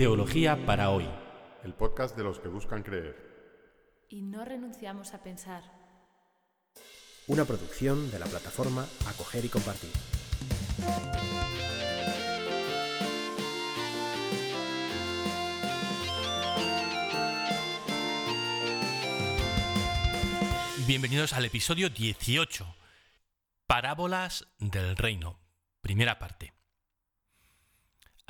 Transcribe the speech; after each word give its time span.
Teología 0.00 0.64
para 0.64 0.88
hoy. 0.88 1.06
El 1.62 1.74
podcast 1.74 2.16
de 2.16 2.24
los 2.24 2.40
que 2.40 2.48
buscan 2.48 2.82
creer. 2.82 3.14
Y 4.08 4.22
no 4.22 4.46
renunciamos 4.46 5.12
a 5.12 5.22
pensar. 5.22 5.62
Una 7.26 7.44
producción 7.44 8.10
de 8.10 8.18
la 8.18 8.24
plataforma 8.24 8.86
Acoger 9.06 9.44
y 9.44 9.50
Compartir. 9.50 9.90
Bienvenidos 20.86 21.34
al 21.34 21.44
episodio 21.44 21.90
18. 21.90 22.74
Parábolas 23.66 24.48
del 24.60 24.96
reino. 24.96 25.38
Primera 25.82 26.18
parte. 26.18 26.54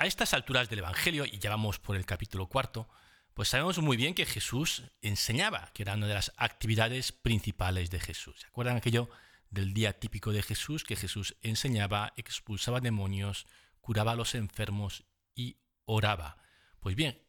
A 0.01 0.07
estas 0.07 0.33
alturas 0.33 0.67
del 0.67 0.79
Evangelio, 0.79 1.25
y 1.25 1.37
ya 1.37 1.51
vamos 1.51 1.77
por 1.77 1.95
el 1.95 2.07
capítulo 2.07 2.47
cuarto, 2.47 2.89
pues 3.35 3.49
sabemos 3.49 3.77
muy 3.77 3.97
bien 3.97 4.15
que 4.15 4.25
Jesús 4.25 4.81
enseñaba, 5.03 5.69
que 5.75 5.83
era 5.83 5.93
una 5.93 6.07
de 6.07 6.15
las 6.15 6.33
actividades 6.37 7.11
principales 7.11 7.91
de 7.91 7.99
Jesús. 7.99 8.39
¿Se 8.39 8.47
acuerdan 8.47 8.77
aquello 8.77 9.11
del 9.51 9.75
día 9.75 9.99
típico 9.99 10.31
de 10.31 10.41
Jesús? 10.41 10.83
Que 10.83 10.95
Jesús 10.95 11.37
enseñaba, 11.43 12.13
expulsaba 12.17 12.79
demonios, 12.79 13.45
curaba 13.79 14.13
a 14.13 14.15
los 14.15 14.33
enfermos 14.33 15.03
y 15.35 15.57
oraba. 15.85 16.37
Pues 16.79 16.95
bien, 16.95 17.21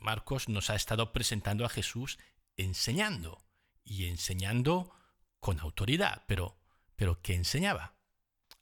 Marcos 0.00 0.48
nos 0.48 0.68
ha 0.68 0.74
estado 0.74 1.12
presentando 1.12 1.64
a 1.64 1.68
Jesús 1.68 2.18
enseñando 2.56 3.46
y 3.84 4.06
enseñando 4.06 4.92
con 5.38 5.60
autoridad, 5.60 6.24
pero, 6.26 6.58
pero 6.96 7.22
¿qué 7.22 7.36
enseñaba? 7.36 7.94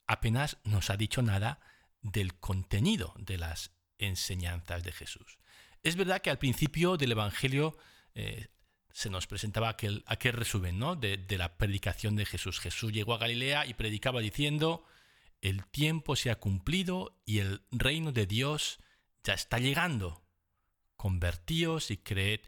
Apenas 0.07 0.59
nos 0.65 0.91
ha 0.91 0.99
dicho 0.99 1.23
nada 1.23 1.61
del 2.03 2.39
contenido 2.39 3.15
de 3.19 3.39
las 3.39 3.73
enseñanzas 3.99 4.83
de 4.85 4.93
Jesús. 4.93 5.39
Es 5.83 5.97
verdad 5.97 6.21
que 6.21 6.31
al 6.31 6.39
principio 6.39 6.97
del 6.97 7.13
Evangelio 7.13 7.77
eh, 8.15 8.49
se 8.93 9.11
nos 9.11 9.27
presentaba 9.27 9.69
aquel, 9.69 10.05
resumen 10.33 10.79
¿no? 10.79 10.97
de, 10.97 11.25
la 11.39 11.57
predicación 11.57 12.17
de 12.17 12.27
Jesús. 12.27 12.61
Jesús 12.61 12.93
llegó 12.93 13.15
a 13.15 13.19
Galilea 13.19 13.67
y 13.67 13.75
predicaba 13.75 14.21
diciendo, 14.21 14.85
el 15.41 15.65
tiempo 15.67 16.17
se 16.17 16.31
ha 16.31 16.41
cumplido 16.41 17.21
y 17.25 17.39
el 17.39 17.63
reino 17.71 18.13
de 18.13 18.27
Dios 18.27 18.81
ya 19.23 19.35
está 19.35 19.59
llegando. 19.59 20.25
Convertíos 20.97 21.91
y 21.91 21.99
creed 21.99 22.41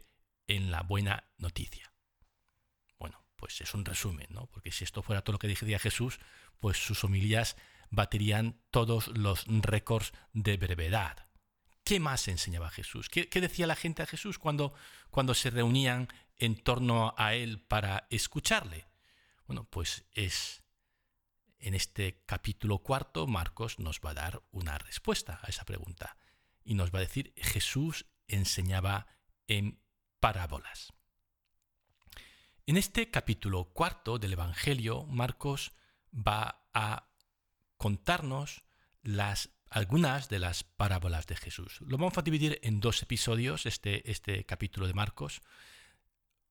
en 0.47 0.71
la 0.71 0.83
buena 0.83 1.23
noticia 1.37 1.91
pues 3.41 3.59
es 3.59 3.73
un 3.73 3.83
resumen, 3.83 4.27
¿no? 4.29 4.45
Porque 4.45 4.71
si 4.71 4.83
esto 4.83 5.01
fuera 5.01 5.23
todo 5.23 5.33
lo 5.33 5.39
que 5.39 5.47
decía 5.47 5.79
Jesús, 5.79 6.19
pues 6.59 6.77
sus 6.77 7.03
homilías 7.03 7.57
baterían 7.91 8.59
todos 8.71 9.09
los 9.09 9.45
récords 9.47 10.13
de 10.33 10.57
brevedad. 10.57 11.27
¿Qué 11.83 11.99
más 11.99 12.27
enseñaba 12.27 12.69
Jesús? 12.69 13.09
¿Qué, 13.09 13.27
decía 13.41 13.67
la 13.67 13.75
gente 13.75 14.01
a 14.01 14.07
Jesús 14.07 14.39
cuando, 14.39 14.73
cuando 15.11 15.33
se 15.33 15.49
reunían 15.49 16.07
en 16.39 16.55
torno 16.55 17.13
a 17.17 17.35
él 17.35 17.61
para 17.61 18.07
escucharle? 18.09 18.87
Bueno, 19.45 19.65
pues 19.65 20.05
es 20.13 20.63
en 21.59 21.75
este 21.75 22.23
capítulo 22.25 22.79
cuarto 22.79 23.27
Marcos 23.27 23.77
nos 23.77 23.99
va 23.99 24.11
a 24.11 24.15
dar 24.15 24.41
una 24.51 24.77
respuesta 24.79 25.39
a 25.43 25.49
esa 25.49 25.65
pregunta 25.65 26.17
y 26.63 26.73
nos 26.73 26.91
va 26.91 26.99
a 26.99 27.03
decir 27.03 27.33
Jesús 27.35 28.07
enseñaba 28.27 29.07
en 29.47 29.79
parábolas. 30.19 30.93
En 32.65 32.77
este 32.77 33.11
capítulo 33.11 33.65
cuarto 33.65 34.17
del 34.17 34.33
Evangelio, 34.33 35.05
Marcos 35.07 35.73
va 36.13 36.63
a 36.73 37.10
contarnos 37.81 38.63
algunas 39.71 40.29
de 40.29 40.37
las 40.37 40.63
parábolas 40.63 41.25
de 41.25 41.35
Jesús. 41.35 41.81
Lo 41.81 41.97
vamos 41.97 42.15
a 42.15 42.21
dividir 42.21 42.59
en 42.61 42.79
dos 42.79 43.01
episodios, 43.01 43.65
este, 43.65 44.11
este 44.11 44.45
capítulo 44.45 44.85
de 44.85 44.93
Marcos. 44.93 45.41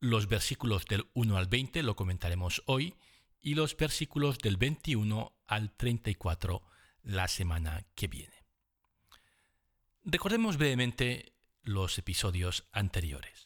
Los 0.00 0.26
versículos 0.26 0.86
del 0.86 1.08
1 1.14 1.36
al 1.36 1.46
20 1.46 1.84
lo 1.84 1.94
comentaremos 1.94 2.64
hoy 2.66 2.96
y 3.40 3.54
los 3.54 3.76
versículos 3.76 4.38
del 4.38 4.56
21 4.56 5.32
al 5.46 5.70
34 5.76 6.62
la 7.04 7.28
semana 7.28 7.86
que 7.94 8.08
viene. 8.08 8.44
Recordemos 10.02 10.56
brevemente 10.56 11.36
los 11.62 11.96
episodios 11.96 12.66
anteriores. 12.72 13.44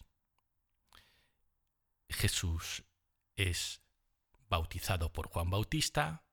Jesús 2.08 2.82
es 3.36 3.82
bautizado 4.48 5.12
por 5.12 5.28
Juan 5.28 5.50
Bautista, 5.50 6.23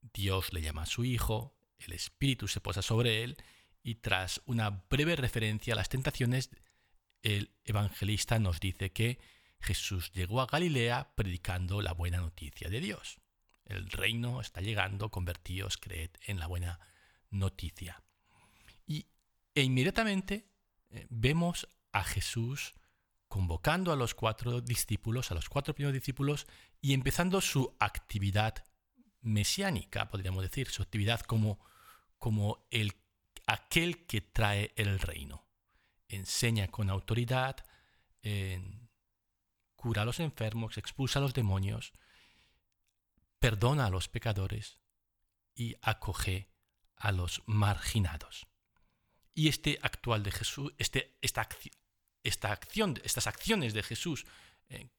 Dios 0.00 0.52
le 0.52 0.62
llama 0.62 0.82
a 0.82 0.86
su 0.86 1.04
Hijo, 1.04 1.56
el 1.78 1.92
Espíritu 1.92 2.48
se 2.48 2.60
posa 2.60 2.82
sobre 2.82 3.22
él 3.22 3.36
y 3.82 3.96
tras 3.96 4.42
una 4.46 4.70
breve 4.70 5.16
referencia 5.16 5.74
a 5.74 5.76
las 5.76 5.88
tentaciones, 5.88 6.50
el 7.22 7.54
evangelista 7.64 8.38
nos 8.38 8.60
dice 8.60 8.92
que 8.92 9.18
Jesús 9.60 10.12
llegó 10.12 10.40
a 10.40 10.46
Galilea 10.46 11.12
predicando 11.14 11.80
la 11.82 11.92
buena 11.92 12.18
noticia 12.18 12.68
de 12.68 12.80
Dios. 12.80 13.18
El 13.64 13.90
reino 13.90 14.40
está 14.40 14.60
llegando, 14.60 15.10
convertíos, 15.10 15.76
creed 15.76 16.10
en 16.26 16.38
la 16.38 16.46
buena 16.46 16.80
noticia. 17.30 18.02
Y 18.86 19.06
e 19.54 19.62
inmediatamente 19.62 20.48
eh, 20.90 21.06
vemos 21.10 21.68
a 21.92 22.04
Jesús 22.04 22.74
convocando 23.28 23.92
a 23.92 23.96
los 23.96 24.14
cuatro 24.14 24.60
discípulos, 24.60 25.30
a 25.30 25.34
los 25.34 25.48
cuatro 25.48 25.74
primeros 25.74 25.94
discípulos, 25.94 26.46
y 26.80 26.94
empezando 26.94 27.40
su 27.40 27.76
actividad 27.78 28.64
mesiánica, 29.20 30.08
podríamos 30.10 30.42
decir, 30.42 30.68
su 30.68 30.82
actividad 30.82 31.20
como, 31.20 31.58
como 32.18 32.66
el, 32.70 32.94
aquel 33.46 34.06
que 34.06 34.20
trae 34.20 34.72
el 34.76 34.98
reino. 34.98 35.46
Enseña 36.08 36.68
con 36.68 36.90
autoridad, 36.90 37.56
cura 39.76 40.02
a 40.02 40.04
los 40.04 40.20
enfermos, 40.20 40.78
expulsa 40.78 41.18
a 41.18 41.22
los 41.22 41.34
demonios, 41.34 41.92
perdona 43.38 43.86
a 43.86 43.90
los 43.90 44.08
pecadores 44.08 44.80
y 45.54 45.76
acoge 45.82 46.50
a 46.96 47.12
los 47.12 47.42
marginados. 47.46 48.46
Y 49.34 49.48
este 49.48 49.78
actual 49.82 50.22
de 50.22 50.32
Jesús, 50.32 50.72
este, 50.78 51.16
esta 51.22 51.48
esta 52.24 52.52
acción, 52.52 53.00
estas 53.04 53.26
acciones 53.26 53.72
de 53.72 53.82
Jesús 53.82 54.26
eh, 54.68 54.90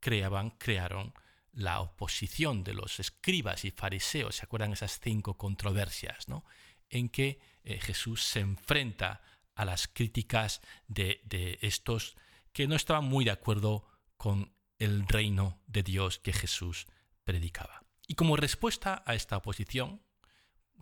creaban, 0.00 0.50
crearon 0.50 1.14
la 1.52 1.80
oposición 1.80 2.64
de 2.64 2.74
los 2.74 2.98
escribas 2.98 3.64
y 3.64 3.70
fariseos, 3.70 4.36
¿se 4.36 4.44
acuerdan 4.44 4.72
esas 4.72 4.98
cinco 5.00 5.36
controversias? 5.36 6.28
¿no? 6.28 6.44
En 6.88 7.08
que 7.08 7.40
eh, 7.64 7.78
Jesús 7.80 8.24
se 8.24 8.40
enfrenta 8.40 9.22
a 9.54 9.64
las 9.64 9.86
críticas 9.86 10.60
de, 10.88 11.20
de 11.24 11.58
estos 11.60 12.16
que 12.52 12.66
no 12.66 12.74
estaban 12.74 13.04
muy 13.04 13.24
de 13.24 13.30
acuerdo 13.30 13.86
con 14.16 14.54
el 14.78 15.06
reino 15.06 15.60
de 15.66 15.82
Dios 15.82 16.18
que 16.18 16.32
Jesús 16.32 16.86
predicaba. 17.24 17.84
Y 18.06 18.14
como 18.14 18.36
respuesta 18.36 19.02
a 19.06 19.14
esta 19.14 19.36
oposición, 19.36 20.02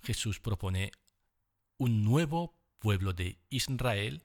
Jesús 0.02 0.40
propone 0.40 0.92
un 1.76 2.04
nuevo 2.04 2.58
pueblo 2.78 3.12
de 3.12 3.38
Israel 3.50 4.24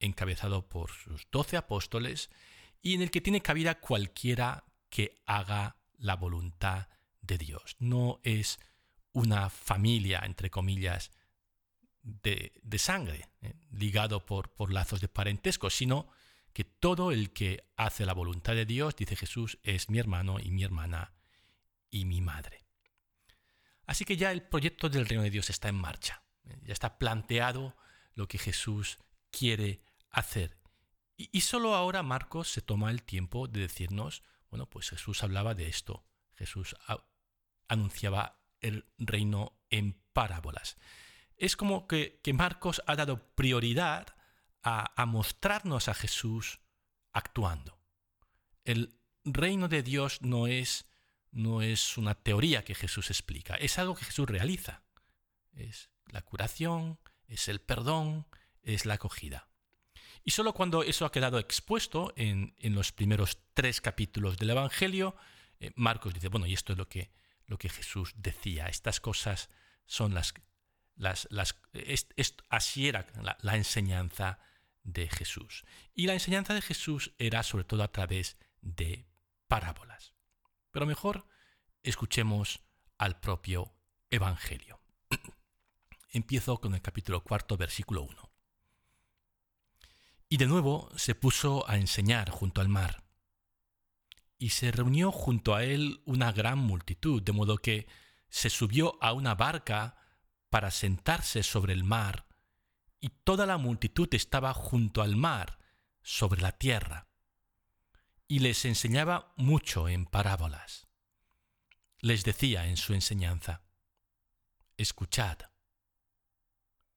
encabezado 0.00 0.68
por 0.68 0.90
sus 0.90 1.28
doce 1.30 1.56
apóstoles 1.56 2.30
y 2.80 2.94
en 2.94 3.02
el 3.02 3.10
que 3.10 3.20
tiene 3.20 3.42
cabida 3.42 3.78
cualquiera 3.78 4.64
que 4.92 5.22
haga 5.24 5.78
la 5.96 6.16
voluntad 6.16 6.88
de 7.22 7.38
Dios. 7.38 7.76
No 7.78 8.20
es 8.24 8.60
una 9.12 9.48
familia, 9.48 10.20
entre 10.22 10.50
comillas, 10.50 11.12
de, 12.02 12.52
sangre, 12.76 13.30
eh, 13.40 13.54
ligado 13.70 14.26
por, 14.26 14.52
por 14.52 14.70
lazos 14.70 15.00
de 15.00 15.08
parentesco, 15.08 15.70
sino 15.70 16.08
que 16.52 16.64
todo 16.64 17.10
el 17.10 17.32
que 17.32 17.64
hace 17.76 18.04
la 18.04 18.12
voluntad 18.12 18.54
de 18.54 18.66
Dios, 18.66 18.94
dice 18.94 19.16
Jesús, 19.16 19.58
es 19.62 19.88
mi 19.88 19.98
hermano 19.98 20.38
y 20.38 20.50
mi 20.50 20.62
hermana 20.62 21.14
y 21.90 22.04
mi 22.04 22.20
madre. 22.20 22.66
Así 23.86 24.04
que 24.04 24.18
ya 24.18 24.30
el 24.30 24.42
proyecto 24.42 24.90
del 24.90 25.06
reino 25.06 25.22
de 25.22 25.30
Dios 25.30 25.48
está 25.48 25.70
en 25.70 25.76
marcha. 25.76 26.22
Eh, 26.44 26.60
ya 26.64 26.74
está 26.74 26.98
planteado 26.98 27.74
lo 28.14 28.28
que 28.28 28.36
Jesús 28.36 28.98
quiere 29.30 29.80
hacer. 30.10 30.58
Y, 31.16 31.40
solo 31.42 31.74
ahora 31.74 32.02
Marcos 32.02 32.48
se 32.48 32.60
toma 32.60 32.90
el 32.90 33.02
tiempo 33.02 33.46
de 33.46 33.60
decirnos, 33.60 34.22
bueno, 34.52 34.68
pues 34.68 34.90
Jesús 34.90 35.22
hablaba 35.22 35.54
de 35.54 35.66
esto. 35.66 36.04
Jesús 36.34 36.76
anunciaba 37.68 38.44
el 38.60 38.84
reino 38.98 39.58
en 39.70 39.98
parábolas. 40.12 40.76
Es 41.38 41.56
como 41.56 41.88
que, 41.88 42.20
Marcos 42.34 42.82
ha 42.86 42.94
dado 42.94 43.34
prioridad 43.34 44.14
a, 44.62 45.06
mostrarnos 45.06 45.88
a 45.88 45.94
Jesús 45.94 46.60
actuando. 47.14 47.78
El 48.62 49.00
reino 49.24 49.68
de 49.68 49.82
Dios 49.82 50.20
no 50.20 50.46
es 50.46 50.84
una 51.96 52.14
teoría 52.14 52.62
que 52.62 52.74
Jesús 52.74 53.08
explica, 53.08 53.54
es 53.54 53.78
algo 53.78 53.94
que 53.94 54.04
Jesús 54.04 54.28
realiza. 54.28 54.82
Es 55.54 55.88
la 56.08 56.20
curación, 56.20 57.00
es 57.26 57.48
el 57.48 57.62
perdón, 57.62 58.26
es 58.60 58.84
la 58.84 58.94
acogida. 58.94 59.48
Y 60.24 60.30
solo 60.30 60.52
cuando 60.52 60.82
eso 60.82 61.04
ha 61.04 61.12
quedado 61.12 61.38
expuesto 61.38 62.12
en, 62.16 62.54
los 62.60 62.92
primeros 62.92 63.38
tres 63.54 63.80
capítulos 63.80 64.38
del 64.38 64.50
Evangelio, 64.50 65.16
eh, 65.58 65.72
Marcos 65.74 66.14
dice, 66.14 66.28
bueno, 66.28 66.46
y 66.46 66.54
esto 66.54 66.72
es 66.72 66.78
lo 66.78 66.88
que, 66.88 67.10
lo 67.46 67.58
que 67.58 67.68
Jesús 67.68 68.14
decía, 68.16 68.66
estas 68.66 69.00
cosas 69.00 69.50
son 69.84 70.14
las, 70.14 70.34
las, 70.96 71.28
así 72.48 72.88
era 72.88 73.06
la, 73.40 73.56
enseñanza 73.56 74.38
de 74.84 75.08
Jesús. 75.08 75.64
Y 75.94 76.06
la 76.06 76.14
enseñanza 76.14 76.54
de 76.54 76.62
Jesús 76.62 77.12
era 77.18 77.42
sobre 77.42 77.64
todo 77.64 77.82
a 77.82 77.92
través 77.92 78.36
de 78.60 79.08
parábolas. 79.48 80.14
Pero 80.70 80.86
mejor 80.86 81.26
escuchemos 81.82 82.60
al 82.96 83.18
propio 83.18 83.74
Evangelio. 84.10 84.80
Empiezo 86.10 86.60
con 86.60 86.74
el 86.74 86.82
capítulo 86.82 87.24
cuarto, 87.24 87.56
versículo 87.56 88.02
1. 88.02 88.31
Y 90.32 90.38
de 90.38 90.46
nuevo 90.46 90.88
se 90.96 91.14
puso 91.14 91.68
a 91.68 91.76
enseñar 91.76 92.30
junto 92.30 92.62
al 92.62 92.70
mar. 92.70 93.04
Y 94.38 94.48
se 94.48 94.72
reunió 94.72 95.12
junto 95.12 95.54
a 95.54 95.62
él 95.62 96.00
una 96.06 96.32
gran 96.32 96.58
multitud, 96.58 97.20
de 97.22 97.32
modo 97.32 97.58
que 97.58 97.86
se 98.30 98.48
subió 98.48 98.96
a 99.02 99.12
una 99.12 99.34
barca 99.34 99.98
para 100.48 100.70
sentarse 100.70 101.42
sobre 101.42 101.74
el 101.74 101.84
mar, 101.84 102.28
y 102.98 103.10
toda 103.10 103.44
la 103.44 103.58
multitud 103.58 104.08
estaba 104.14 104.54
junto 104.54 105.02
al 105.02 105.16
mar, 105.16 105.58
sobre 106.00 106.40
la 106.40 106.52
tierra, 106.52 107.08
y 108.26 108.38
les 108.38 108.64
enseñaba 108.64 109.34
mucho 109.36 109.86
en 109.86 110.06
parábolas. 110.06 110.88
Les 111.98 112.24
decía 112.24 112.68
en 112.68 112.78
su 112.78 112.94
enseñanza, 112.94 113.64
Escuchad, 114.78 115.40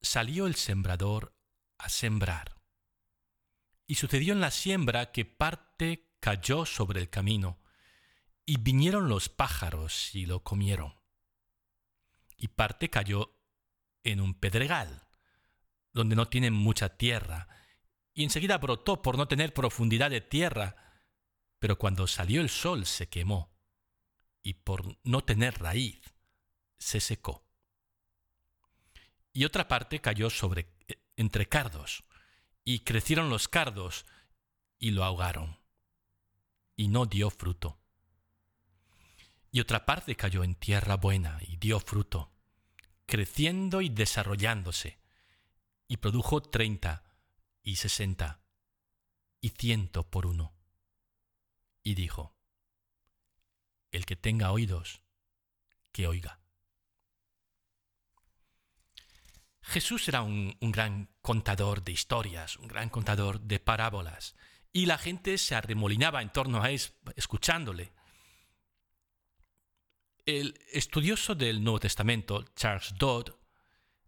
salió 0.02 0.48
el 0.48 0.56
sembrador 0.56 1.36
a 1.78 1.90
sembrar, 1.90 2.55
y 3.88 3.96
sucedió 3.96 4.34
en 4.34 4.42
la 4.42 4.52
siembra 4.52 5.12
que 5.12 5.26
parte 5.26 6.12
cayó 6.20 6.66
sobre 6.66 7.02
el 7.02 7.10
camino, 7.10 7.60
y 8.46 8.58
vinieron 8.58 9.10
los 9.10 9.30
pájaros 9.30 10.14
y 10.14 10.26
lo 10.26 10.44
comieron 10.44 10.96
y 12.38 12.50
parte 12.50 12.90
cayó 12.90 13.40
en 14.04 14.22
un 14.22 14.34
pedregal, 14.34 15.08
donde 15.94 16.16
no 16.16 16.28
tienen 16.28 16.54
mucha 16.54 16.98
tierra, 16.98 17.48
y 18.14 18.24
enseguida 18.24 18.58
brotó 18.58 19.02
por 19.02 19.18
no 19.18 19.28
tener 19.28 19.54
profundidad 19.54 20.10
de 20.10 20.22
tierra, 20.22 20.76
pero 21.60 21.78
cuando 21.78 22.08
salió 22.08 22.42
el 22.42 22.50
sol 22.50 22.86
se 22.86 23.10
quemó, 23.10 23.58
y 24.44 24.54
por 24.54 24.98
no 25.04 25.24
tener 25.24 25.60
raíz 25.60 26.02
se 26.78 27.00
secó. 27.00 27.48
Y 29.34 29.46
otra 29.46 29.68
parte 29.68 30.00
cayó 30.00 30.30
sobre 30.30 30.74
entre 31.18 31.48
cardos, 31.48 32.04
y 32.66 32.80
crecieron 32.80 33.30
los 33.30 33.48
cardos 33.48 34.06
y 34.78 34.92
lo 34.92 35.06
ahogaron, 35.06 35.58
y 36.76 36.90
no 36.90 37.06
dio 37.06 37.30
fruto 37.30 37.80
y 39.56 39.62
otra 39.62 39.86
parte 39.86 40.18
cayó 40.18 40.44
en 40.44 40.56
tierra 40.56 40.98
buena 40.98 41.40
y 41.48 41.56
dio 41.56 41.80
fruto, 41.80 42.30
creciendo 43.06 43.80
y 43.80 43.88
desarrollándose, 43.88 45.00
y 45.88 45.96
produjo 45.96 46.42
treinta 46.42 47.06
y 47.64 47.78
sesenta 47.78 48.42
y 49.40 49.52
ciento 49.52 50.12
por 50.12 50.26
uno. 50.26 50.54
Y 51.84 51.96
dijo, 51.96 52.36
El 53.92 54.06
que 54.06 54.18
tenga 54.18 54.52
oídos, 54.52 55.02
que 55.94 56.06
oiga. 56.06 56.42
Jesús 59.62 60.06
era 60.10 60.22
un, 60.22 60.58
un, 60.60 60.72
gran 60.74 61.15
contador 61.26 61.84
de 61.84 61.92
historias, 61.92 62.56
un 62.58 62.68
gran 62.68 62.90
contador 62.90 63.42
de 63.42 63.60
parábolas, 63.60 64.36
y 64.72 64.86
la 64.86 65.00
gente 65.00 65.40
se 65.40 65.56
arremolinaba 65.56 66.22
en 66.22 66.30
torno 66.30 66.62
a 66.62 66.70
él 66.70 66.80
escuchándole. 67.16 67.92
El 70.28 70.54
estudioso 70.72 71.34
del 71.34 71.64
Nuevo 71.64 71.80
Testamento, 71.80 72.46
Charles 72.56 72.94
Dodd, 73.00 73.32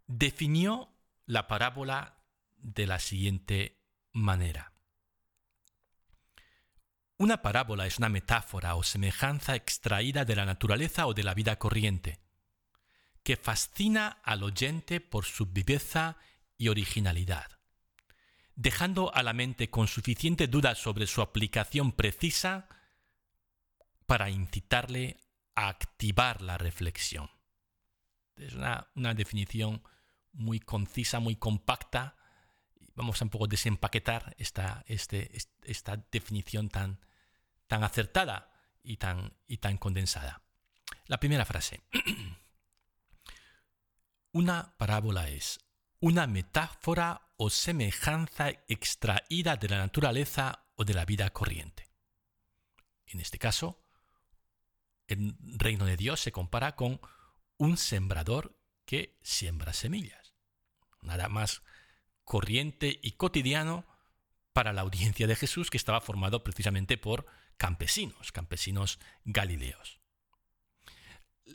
definió 0.06 0.94
la 1.26 1.48
parábola 1.48 2.22
de 2.56 2.86
la 2.86 3.00
siguiente 3.00 3.82
manera. 4.12 4.72
Una 7.16 7.42
parábola 7.42 7.88
es 7.88 7.98
una 7.98 8.10
metáfora 8.10 8.76
o 8.76 8.84
semejanza 8.84 9.56
extraída 9.56 10.24
de 10.24 10.36
la 10.36 10.44
naturaleza 10.44 11.08
o 11.08 11.14
de 11.14 11.24
la 11.24 11.34
vida 11.34 11.58
corriente, 11.58 12.20
que 13.24 13.36
fascina 13.36 14.20
al 14.22 14.44
oyente 14.44 15.00
por 15.00 15.24
su 15.24 15.46
viveza 15.46 16.16
y 16.58 16.68
originalidad, 16.68 17.46
dejando 18.56 19.14
a 19.14 19.22
la 19.22 19.32
mente 19.32 19.70
con 19.70 19.86
suficiente 19.86 20.48
duda 20.48 20.74
sobre 20.74 21.06
su 21.06 21.22
aplicación 21.22 21.92
precisa 21.92 22.68
para 24.06 24.28
incitarle 24.28 25.16
activar 25.54 26.42
la 26.42 26.58
reflexión. 26.58 27.30
Es 28.36 28.54
una, 28.54 29.14
definición 29.14 29.82
muy 30.32 30.60
concisa, 30.60 31.20
muy 31.20 31.36
compacta. 31.36 32.16
Vamos 32.94 33.20
a 33.20 33.24
un 33.24 33.30
poco 33.30 33.46
desempaquetar 33.46 34.34
esta, 34.38 34.84
este, 34.86 35.30
esta 35.64 35.96
definición 36.12 36.68
tan, 36.68 37.00
tan 37.66 37.82
acertada 37.82 38.52
y 38.82 38.96
tan, 38.96 39.32
y 39.46 39.58
tan 39.58 39.78
condensada. 39.78 40.42
La 41.06 41.18
primera 41.18 41.44
frase. 41.44 41.80
Una 44.32 44.74
parábola 44.76 45.28
es 45.28 45.58
una 46.00 46.26
metáfora 46.26 47.32
o 47.36 47.50
semejanza 47.50 48.50
extraída 48.68 49.56
de 49.56 49.68
la 49.68 49.78
naturaleza 49.78 50.64
o 50.76 50.84
de 50.84 50.94
la 50.94 51.04
vida 51.04 51.30
corriente. 51.30 51.88
En 53.06 53.20
este 53.20 53.38
caso, 53.38 53.82
el 55.06 55.36
reino 55.40 55.86
de 55.86 55.96
Dios 55.96 56.20
se 56.20 56.32
compara 56.32 56.76
con 56.76 57.00
un 57.56 57.76
sembrador 57.76 58.56
que 58.84 59.18
siembra 59.22 59.72
semillas. 59.72 60.34
Nada 61.02 61.28
más 61.28 61.62
corriente 62.24 62.98
y 63.02 63.12
cotidiano 63.12 63.86
para 64.52 64.72
la 64.72 64.82
audiencia 64.82 65.26
de 65.26 65.36
Jesús 65.36 65.70
que 65.70 65.76
estaba 65.76 66.00
formado 66.00 66.44
precisamente 66.44 66.98
por 66.98 67.26
campesinos, 67.56 68.32
campesinos 68.32 68.98
galileos. 69.24 70.00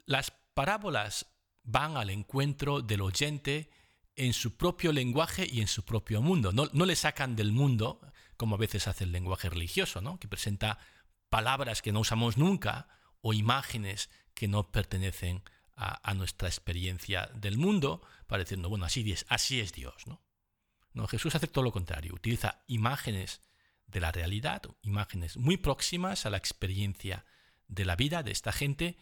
Las 0.05 0.31
parábolas 0.53 1.27
van 1.63 1.97
al 1.97 2.09
encuentro 2.09 2.81
del 2.81 3.01
oyente 3.01 3.69
en 4.15 4.33
su 4.33 4.55
propio 4.57 4.91
lenguaje 4.91 5.47
y 5.49 5.61
en 5.61 5.67
su 5.67 5.83
propio 5.83 6.21
mundo. 6.21 6.51
No, 6.51 6.69
no, 6.73 6.85
le 6.85 6.95
sacan 6.95 7.35
del 7.35 7.51
mundo, 7.51 8.01
como 8.37 8.55
a 8.55 8.59
veces 8.59 8.87
hace 8.87 9.05
el 9.05 9.11
lenguaje 9.11 9.49
religioso, 9.49 10.01
¿no? 10.01 10.19
que 10.19 10.27
presenta 10.27 10.79
palabras 11.29 11.81
que 11.81 11.91
no 11.91 12.01
usamos 12.01 12.37
nunca 12.37 12.87
o 13.21 13.33
imágenes 13.33 14.09
que 14.33 14.47
no 14.47 14.71
pertenecen 14.71 15.43
a, 15.75 16.13
nuestra 16.13 16.47
experiencia 16.47 17.29
del 17.33 17.57
mundo, 17.57 18.01
para 18.27 18.43
decir, 18.43 18.59
bueno, 18.59 18.85
así 18.85 19.11
es, 19.11 19.25
así 19.27 19.59
es 19.59 19.73
Dios. 19.73 20.05
¿no? 20.05 20.21
no, 20.93 21.07
Jesús 21.07 21.33
hace 21.35 21.47
todo 21.47 21.63
lo 21.63 21.71
contrario, 21.71 22.13
utiliza 22.13 22.63
imágenes 22.67 23.41
de 23.87 23.99
la 23.99 24.11
realidad, 24.11 24.61
imágenes 24.81 25.37
muy 25.37 25.57
próximas 25.57 26.25
a 26.25 26.29
la 26.29 26.37
experiencia 26.37 27.25
de 27.67 27.85
la 27.85 27.95
vida 27.95 28.23
de 28.23 28.31
esta 28.31 28.51
gente 28.51 28.97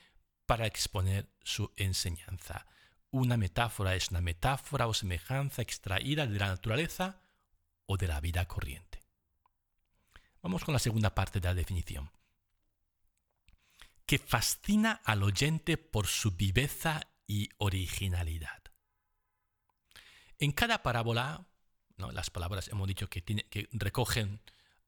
para 0.45 0.65
exponer 0.65 1.29
su 1.43 1.71
enseñanza. 1.75 2.67
Una 3.11 3.37
metáfora 3.37 3.95
es 3.95 4.09
una 4.09 4.21
metáfora 4.21 4.87
o 4.87 4.93
semejanza 4.93 5.61
extraída 5.61 6.25
de 6.25 6.39
la 6.39 6.47
naturaleza 6.47 7.21
o 7.85 7.97
de 7.97 8.07
la 8.07 8.19
vida 8.21 8.47
corriente. 8.47 9.03
Vamos 10.41 10.63
con 10.63 10.73
la 10.73 10.79
segunda 10.79 11.13
parte 11.13 11.39
de 11.39 11.47
la 11.47 11.53
definición 11.53 12.09
que 14.11 14.17
fascina 14.17 14.99
al 15.05 15.23
oyente 15.23 15.77
por 15.77 16.05
su 16.05 16.31
viveza 16.31 16.99
y 17.27 17.47
originalidad. 17.59 18.61
En 20.37 20.51
cada 20.51 20.83
parábola, 20.83 21.47
las 21.95 22.29
palabras 22.29 22.67
hemos 22.67 22.89
dicho 22.89 23.07
que, 23.07 23.23
recogen 23.71 24.41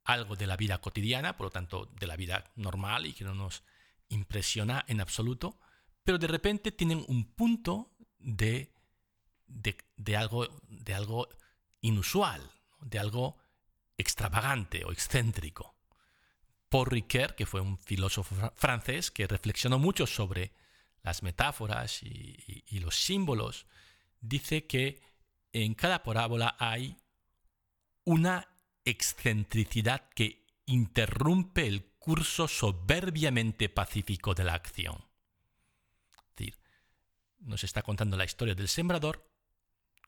algo 0.03 0.35
de 0.35 0.45
la 0.45 0.57
vida 0.57 0.81
cotidiana, 0.81 1.37
por 1.37 1.45
lo 1.45 1.51
tanto 1.51 1.85
de 1.85 2.05
la 2.05 2.17
vida 2.17 2.51
normal 2.57 3.05
y 3.05 3.13
que 3.13 3.23
no 3.23 3.33
nos 3.33 3.63
impresiona 4.09 4.83
en 4.89 4.99
absoluto, 4.99 5.57
pero 6.03 6.17
de 6.17 6.27
repente 6.27 6.73
tienen 6.73 7.05
un 7.07 7.33
punto 7.33 7.92
de, 8.23 8.71
de, 9.47 10.17
algo, 10.17 10.47
de 10.67 10.93
algo 10.93 11.29
inusual, 11.81 12.51
de 12.81 12.99
algo 12.99 13.37
extravagante 13.97 14.85
o 14.85 14.91
excéntrico. 14.91 15.75
Paul 16.69 16.87
Ricoeur, 16.87 17.35
que 17.35 17.45
fue 17.45 17.61
un 17.61 17.77
filósofo 17.77 18.51
francés 18.55 19.11
que 19.11 19.27
reflexionó 19.27 19.77
mucho 19.77 20.07
sobre 20.07 20.53
las 21.03 21.21
metáforas 21.21 22.01
y, 22.01 22.79
los 22.79 22.95
símbolos, 22.95 23.67
dice 24.21 24.65
que 24.65 24.99
en 25.51 25.75
cada 25.75 26.01
parábola 26.01 26.55
hay 26.57 26.97
una 28.05 28.47
excentricidad 28.85 30.09
que 30.15 30.47
interrumpe 30.65 31.67
el 31.67 31.85
curso 31.99 32.47
soberbiamente 32.47 33.69
pacífico 33.69 34.33
de 34.33 34.43
la 34.45 34.55
acción. 34.55 35.05
Nos 37.43 37.63
está 37.63 37.81
contando 37.81 38.17
la 38.17 38.25
historia 38.25 38.55
del 38.55 38.67
sembrador, 38.67 39.29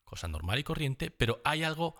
cosa 0.03 0.27
normal 0.27 0.59
y 0.59 0.63
corriente, 0.63 1.11
pero 1.11 1.41
hay 1.43 1.63
algo, 1.63 1.95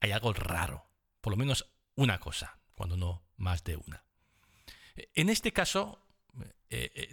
hay 0.00 0.12
algo 0.12 0.32
raro, 0.32 0.86
por 1.20 1.32
lo 1.32 1.36
menos 1.36 1.70
una 1.94 2.18
cosa, 2.18 2.58
cuando 2.74 2.96
no 2.96 3.22
más 3.36 3.64
de 3.64 3.76
una. 3.76 4.04
En 5.14 5.28
este 5.28 5.52
caso, 5.52 6.04
eh, 6.70 6.90
eh, 6.94 7.08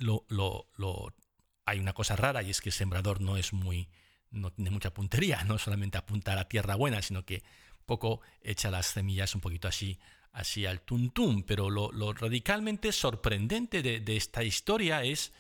hay 1.65 1.79
una 1.79 1.93
cosa 1.93 2.15
rara 2.15 2.41
y 2.43 2.49
es 2.49 2.61
que 2.61 2.69
el 2.69 2.73
sembrador 2.73 3.21
no 3.21 3.37
es 3.37 3.53
muy, 3.53 3.89
no 4.31 4.51
tiene 4.51 4.71
mucha 4.71 4.93
puntería, 4.93 5.43
no 5.45 5.57
solamente 5.57 5.97
apunta 5.97 6.33
a 6.33 6.35
la 6.35 6.47
tierra 6.47 6.75
buena, 6.75 7.01
sino 7.01 7.25
que 7.25 7.43
poco 7.85 8.21
echa 8.41 8.71
las 8.71 8.87
semillas 8.87 9.35
un 9.35 9.41
poquito 9.41 9.67
así, 9.67 9.99
así 10.31 10.65
al 10.65 10.81
tuntún. 10.81 11.43
Pero 11.43 11.69
lo, 11.69 12.13
radicalmente 12.13 12.91
sorprendente 12.91 13.81
de, 13.81 13.99
de, 13.99 14.17
esta 14.17 14.43
historia 14.43 15.03
es, 15.03 15.33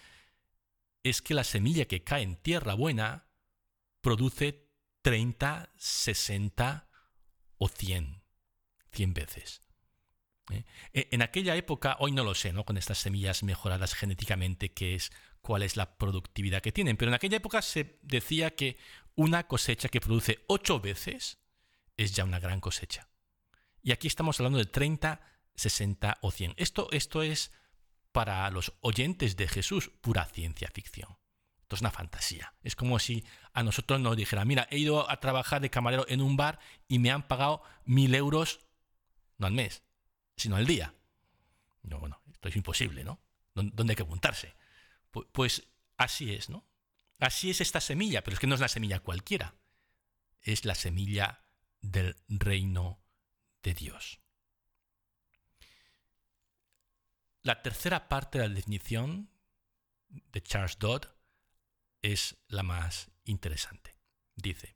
es 1.03 1.21
que 1.21 1.33
la 1.33 1.43
semilla 1.43 1.85
que 1.85 2.03
cae 2.03 2.23
en 2.23 2.35
tierra 2.35 2.73
buena 2.73 3.27
produce 4.01 4.69
30, 5.01 5.71
60 5.75 6.89
o 7.57 7.67
100, 7.67 8.23
100 8.91 9.13
veces. 9.13 9.61
¿eh? 10.51 10.65
E, 10.93 11.09
en 11.11 11.21
aquella 11.21 11.55
época, 11.55 11.97
hoy 11.99 12.11
no 12.11 12.23
lo 12.23 12.35
sé, 12.35 12.53
¿no? 12.53 12.65
Con 12.65 12.77
estas 12.77 12.97
semillas 12.97 13.43
mejoradas 13.43 13.93
genéticamente, 13.93 14.73
qué 14.73 14.95
es, 14.95 15.11
cuál 15.41 15.63
es 15.63 15.77
la 15.77 15.97
productividad 15.97 16.61
que 16.61 16.71
tienen, 16.71 16.97
pero 16.97 17.09
en 17.09 17.15
aquella 17.15 17.37
época 17.37 17.61
se 17.61 17.99
decía 18.01 18.55
que 18.55 18.77
una 19.15 19.47
cosecha 19.47 19.89
que 19.89 20.01
produce 20.01 20.43
ocho 20.47 20.79
veces 20.79 21.39
es 21.95 22.15
ya 22.15 22.23
una 22.23 22.39
gran 22.39 22.59
cosecha. 22.59 23.09
Y 23.81 23.91
aquí 23.91 24.07
estamos 24.07 24.39
hablando 24.39 24.59
de 24.59 24.65
30, 24.65 25.21
60 25.55 26.17
o 26.21 26.31
100. 26.31 26.53
Esto, 26.57 26.89
esto 26.91 27.23
es 27.23 27.51
para 28.17 28.49
los 28.49 28.73
oyentes 28.81 29.37
de 29.37 29.47
Jesús 29.47 29.91
pura 30.01 30.25
ciencia 30.25 30.71
ficción. 30.73 31.19
Esto 31.61 31.75
es 31.75 31.81
una 31.81 31.91
fantasía. 31.91 32.55
Es 32.63 32.75
como 32.75 32.97
si 32.97 33.23
a 33.53 33.61
nosotros 33.61 33.99
nos 33.99 34.17
dijera, 34.17 34.43
mira, 34.43 34.67
he 34.71 34.79
ido 34.79 35.07
a 35.07 35.19
trabajar 35.19 35.61
de 35.61 35.69
camarero 35.69 36.03
en 36.09 36.21
un 36.21 36.35
bar 36.35 36.57
y 36.87 36.97
me 36.97 37.11
han 37.11 37.27
pagado 37.27 37.61
mil 37.85 38.15
euros, 38.15 38.61
no 39.37 39.45
al 39.45 39.53
mes, 39.53 39.83
sino 40.35 40.55
al 40.55 40.65
día. 40.65 40.95
No, 41.83 41.99
bueno, 41.99 42.19
esto 42.33 42.49
es 42.49 42.55
imposible, 42.55 43.03
¿no? 43.03 43.19
¿Dónde 43.53 43.91
hay 43.91 43.95
que 43.95 44.01
apuntarse? 44.01 44.55
Pues 45.31 45.67
así 45.97 46.33
es, 46.33 46.49
¿no? 46.49 46.65
Así 47.19 47.51
es 47.51 47.61
esta 47.61 47.81
semilla, 47.81 48.23
pero 48.23 48.33
es 48.33 48.39
que 48.39 48.47
no 48.47 48.55
es 48.55 48.61
la 48.61 48.67
semilla 48.67 48.99
cualquiera. 48.99 49.53
Es 50.41 50.65
la 50.65 50.73
semilla 50.73 51.43
del 51.81 52.15
reino 52.27 52.99
de 53.61 53.75
Dios. 53.75 54.21
La 57.47 57.61
tercera 57.61 58.09
parte 58.09 58.39
de 58.39 58.49
la 58.49 58.55
definición 58.55 59.29
de 60.09 60.43
Charles 60.43 60.79
Dodd 60.79 61.05
es 62.01 62.35
la 62.49 62.61
más 62.61 63.09
interesante. 63.23 63.95
Dice, 64.35 64.75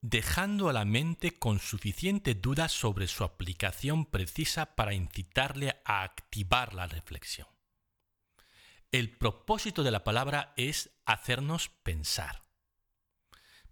dejando 0.00 0.68
a 0.68 0.72
la 0.72 0.84
mente 0.84 1.36
con 1.36 1.58
suficiente 1.58 2.36
duda 2.36 2.68
sobre 2.68 3.08
su 3.08 3.24
aplicación 3.24 4.06
precisa 4.06 4.76
para 4.76 4.94
incitarle 4.94 5.82
a 5.84 6.04
activar 6.04 6.74
la 6.74 6.86
reflexión. 6.86 7.48
El 8.92 9.10
propósito 9.10 9.82
de 9.82 9.90
la 9.90 10.04
palabra 10.04 10.54
es 10.56 10.90
hacernos 11.06 11.70
pensar. 11.82 12.44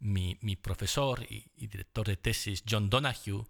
Mi, 0.01 0.35
profesor 0.57 1.23
y, 1.31 1.53
y, 1.55 1.69
director 1.69 2.05
de 2.05 2.17
tesis, 2.17 2.65
John 2.69 2.91
Donahue, 2.91 3.47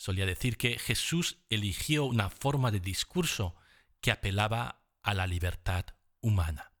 solía 0.00 0.24
decir 0.24 0.56
que 0.56 0.78
Jesús 0.78 1.36
eligió 1.50 2.06
una 2.06 2.30
forma 2.30 2.70
de 2.70 2.80
discurso 2.80 3.54
que 4.00 4.10
apelaba 4.10 4.80
a 5.02 5.12
la 5.12 5.26
libertad 5.26 5.84
humana. 6.22 6.72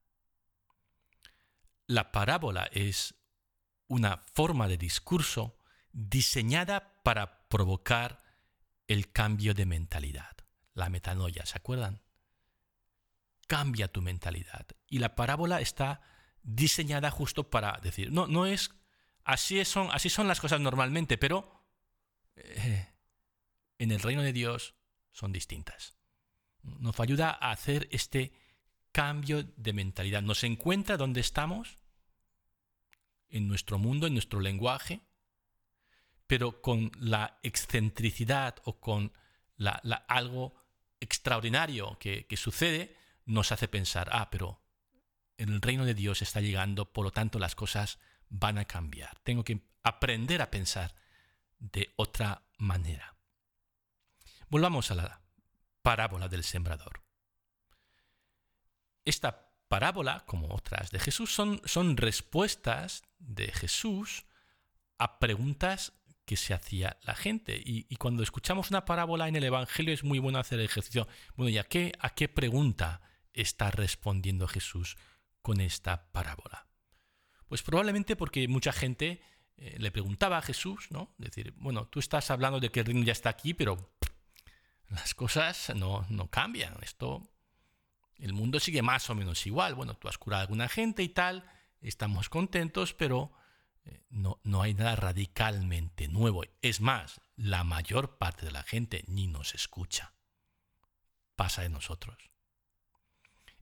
La 1.86 2.12
parábola 2.12 2.70
es 2.72 3.14
una 3.88 4.16
forma 4.16 4.68
de 4.68 4.78
discurso 4.78 5.58
diseñada 5.92 7.02
para 7.02 7.46
provocar 7.48 8.22
el 8.86 9.12
cambio 9.12 9.52
de 9.52 9.66
mentalidad, 9.66 10.34
la 10.72 10.88
metanoia, 10.88 11.44
¿se 11.44 11.58
acuerdan? 11.58 12.00
Cambia 13.46 13.88
tu 13.88 14.00
mentalidad. 14.00 14.66
Y 14.88 14.98
la 14.98 15.14
parábola 15.14 15.60
está 15.60 16.00
diseñada 16.42 17.10
justo 17.10 17.50
para 17.50 17.78
decir, 17.82 18.12
no, 18.12 18.26
no 18.26 18.46
es, 18.46 18.70
así 19.24 19.62
son, 19.66 19.90
así 19.92 20.08
son 20.08 20.26
las 20.26 20.40
cosas 20.40 20.58
normalmente, 20.58 21.18
pero 21.18 21.66
eh, 22.36 22.89
en 23.80 23.90
el 23.92 24.00
reino 24.00 24.22
de 24.22 24.34
Dios 24.34 24.74
son 25.10 25.32
distintas. 25.32 25.96
Nos 26.62 27.00
ayuda 27.00 27.30
a 27.30 27.50
hacer 27.50 27.88
este 27.90 28.32
cambio 28.92 29.42
de 29.42 29.72
mentalidad. 29.72 30.20
Nos 30.20 30.44
encuentra 30.44 30.98
donde 30.98 31.20
estamos 31.20 31.78
en 33.30 33.48
nuestro 33.48 33.78
mundo, 33.78 34.06
en 34.06 34.12
nuestro 34.12 34.40
lenguaje, 34.40 35.00
pero 36.26 36.60
con 36.60 36.92
la 36.98 37.38
excentricidad 37.42 38.56
o 38.64 38.80
con 38.80 39.12
algo 40.08 40.54
extraordinario 41.00 41.98
que, 41.98 42.26
que 42.26 42.36
sucede, 42.36 42.94
nos 43.24 43.50
hace 43.50 43.66
pensar, 43.66 44.10
ah, 44.12 44.28
pero 44.30 44.60
el 45.38 45.62
reino 45.62 45.86
de 45.86 45.94
Dios 45.94 46.20
está 46.20 46.42
llegando, 46.42 46.92
por 46.92 47.04
lo 47.04 47.12
tanto 47.12 47.38
las 47.38 47.54
cosas 47.54 47.98
van 48.28 48.58
a 48.58 48.66
cambiar. 48.66 49.18
Tengo 49.20 49.42
que 49.42 49.62
aprender 49.82 50.42
a 50.42 50.50
pensar 50.50 50.94
de 51.58 51.94
otra 51.96 52.42
manera. 52.58 53.16
Volvamos 54.50 54.90
a 54.90 54.96
la 54.96 55.22
parábola 55.80 56.28
del 56.28 56.42
sembrador. 56.42 57.04
Esta 59.04 59.54
parábola, 59.68 60.24
como 60.26 60.52
otras 60.52 60.90
de 60.90 60.98
Jesús, 60.98 61.32
son, 61.32 61.62
son 61.64 61.96
respuestas 61.96 63.04
de 63.18 63.52
Jesús 63.52 64.26
a 64.98 65.20
preguntas 65.20 65.92
que 66.24 66.36
se 66.36 66.52
hacía 66.52 66.98
la 67.02 67.14
gente. 67.14 67.60
Y, 67.64 67.94
cuando 67.96 68.24
escuchamos 68.24 68.70
una 68.70 68.84
parábola 68.84 69.28
en 69.28 69.36
el 69.36 69.44
Evangelio 69.44 69.94
es 69.94 70.02
muy 70.02 70.18
bueno 70.18 70.40
hacer 70.40 70.58
el 70.58 70.66
ejercicio. 70.66 71.06
Bueno, 71.36 71.50
¿y 71.50 71.58
a 71.58 71.64
qué, 71.64 71.92
a 72.00 72.10
qué 72.10 72.28
pregunta 72.28 73.00
está 73.32 73.70
respondiendo 73.70 74.48
Jesús 74.48 74.96
con 75.42 75.60
esta 75.60 76.10
parábola? 76.10 76.66
Pues 77.46 77.62
probablemente 77.62 78.16
porque 78.16 78.46
mucha 78.48 78.72
gente 78.72 79.22
eh, 79.56 79.76
le 79.78 79.90
preguntaba 79.90 80.38
a 80.38 80.42
Jesús, 80.42 80.88
¿no? 80.90 81.14
Decir, 81.18 81.52
bueno, 81.56 81.86
tú 81.86 82.00
estás 82.00 82.30
hablando 82.30 82.60
de 82.60 82.70
que 82.70 82.80
el 82.80 82.86
reino 82.86 83.04
ya 83.04 83.12
está 83.12 83.28
aquí, 83.28 83.54
pero 83.54 83.96
las 84.90 85.14
cosas 85.14 85.72
no, 85.74 86.04
no 86.10 86.28
cambian. 86.28 86.76
Esto 86.82 87.22
el 88.18 88.32
mundo 88.32 88.60
sigue 88.60 88.82
más 88.82 89.08
o 89.08 89.14
menos 89.14 89.46
igual. 89.46 89.74
Bueno, 89.74 89.94
tú 89.94 90.08
has 90.08 90.18
curado 90.18 90.40
a 90.40 90.42
alguna 90.42 90.68
gente 90.68 91.02
y 91.02 91.08
tal, 91.08 91.50
estamos 91.80 92.28
contentos, 92.28 92.92
pero 92.92 93.32
eh, 93.84 94.02
no, 94.10 94.40
no 94.44 94.62
hay 94.62 94.74
nada 94.74 94.96
radicalmente 94.96 96.08
nuevo. 96.08 96.42
Es 96.60 96.80
más, 96.80 97.20
la 97.36 97.64
mayor 97.64 98.18
parte 98.18 98.44
de 98.44 98.52
la 98.52 98.62
gente 98.62 99.04
ni 99.06 99.26
nos 99.26 99.54
escucha. 99.54 100.12
Pasa 101.36 101.62
de 101.62 101.70
nosotros. 101.70 102.18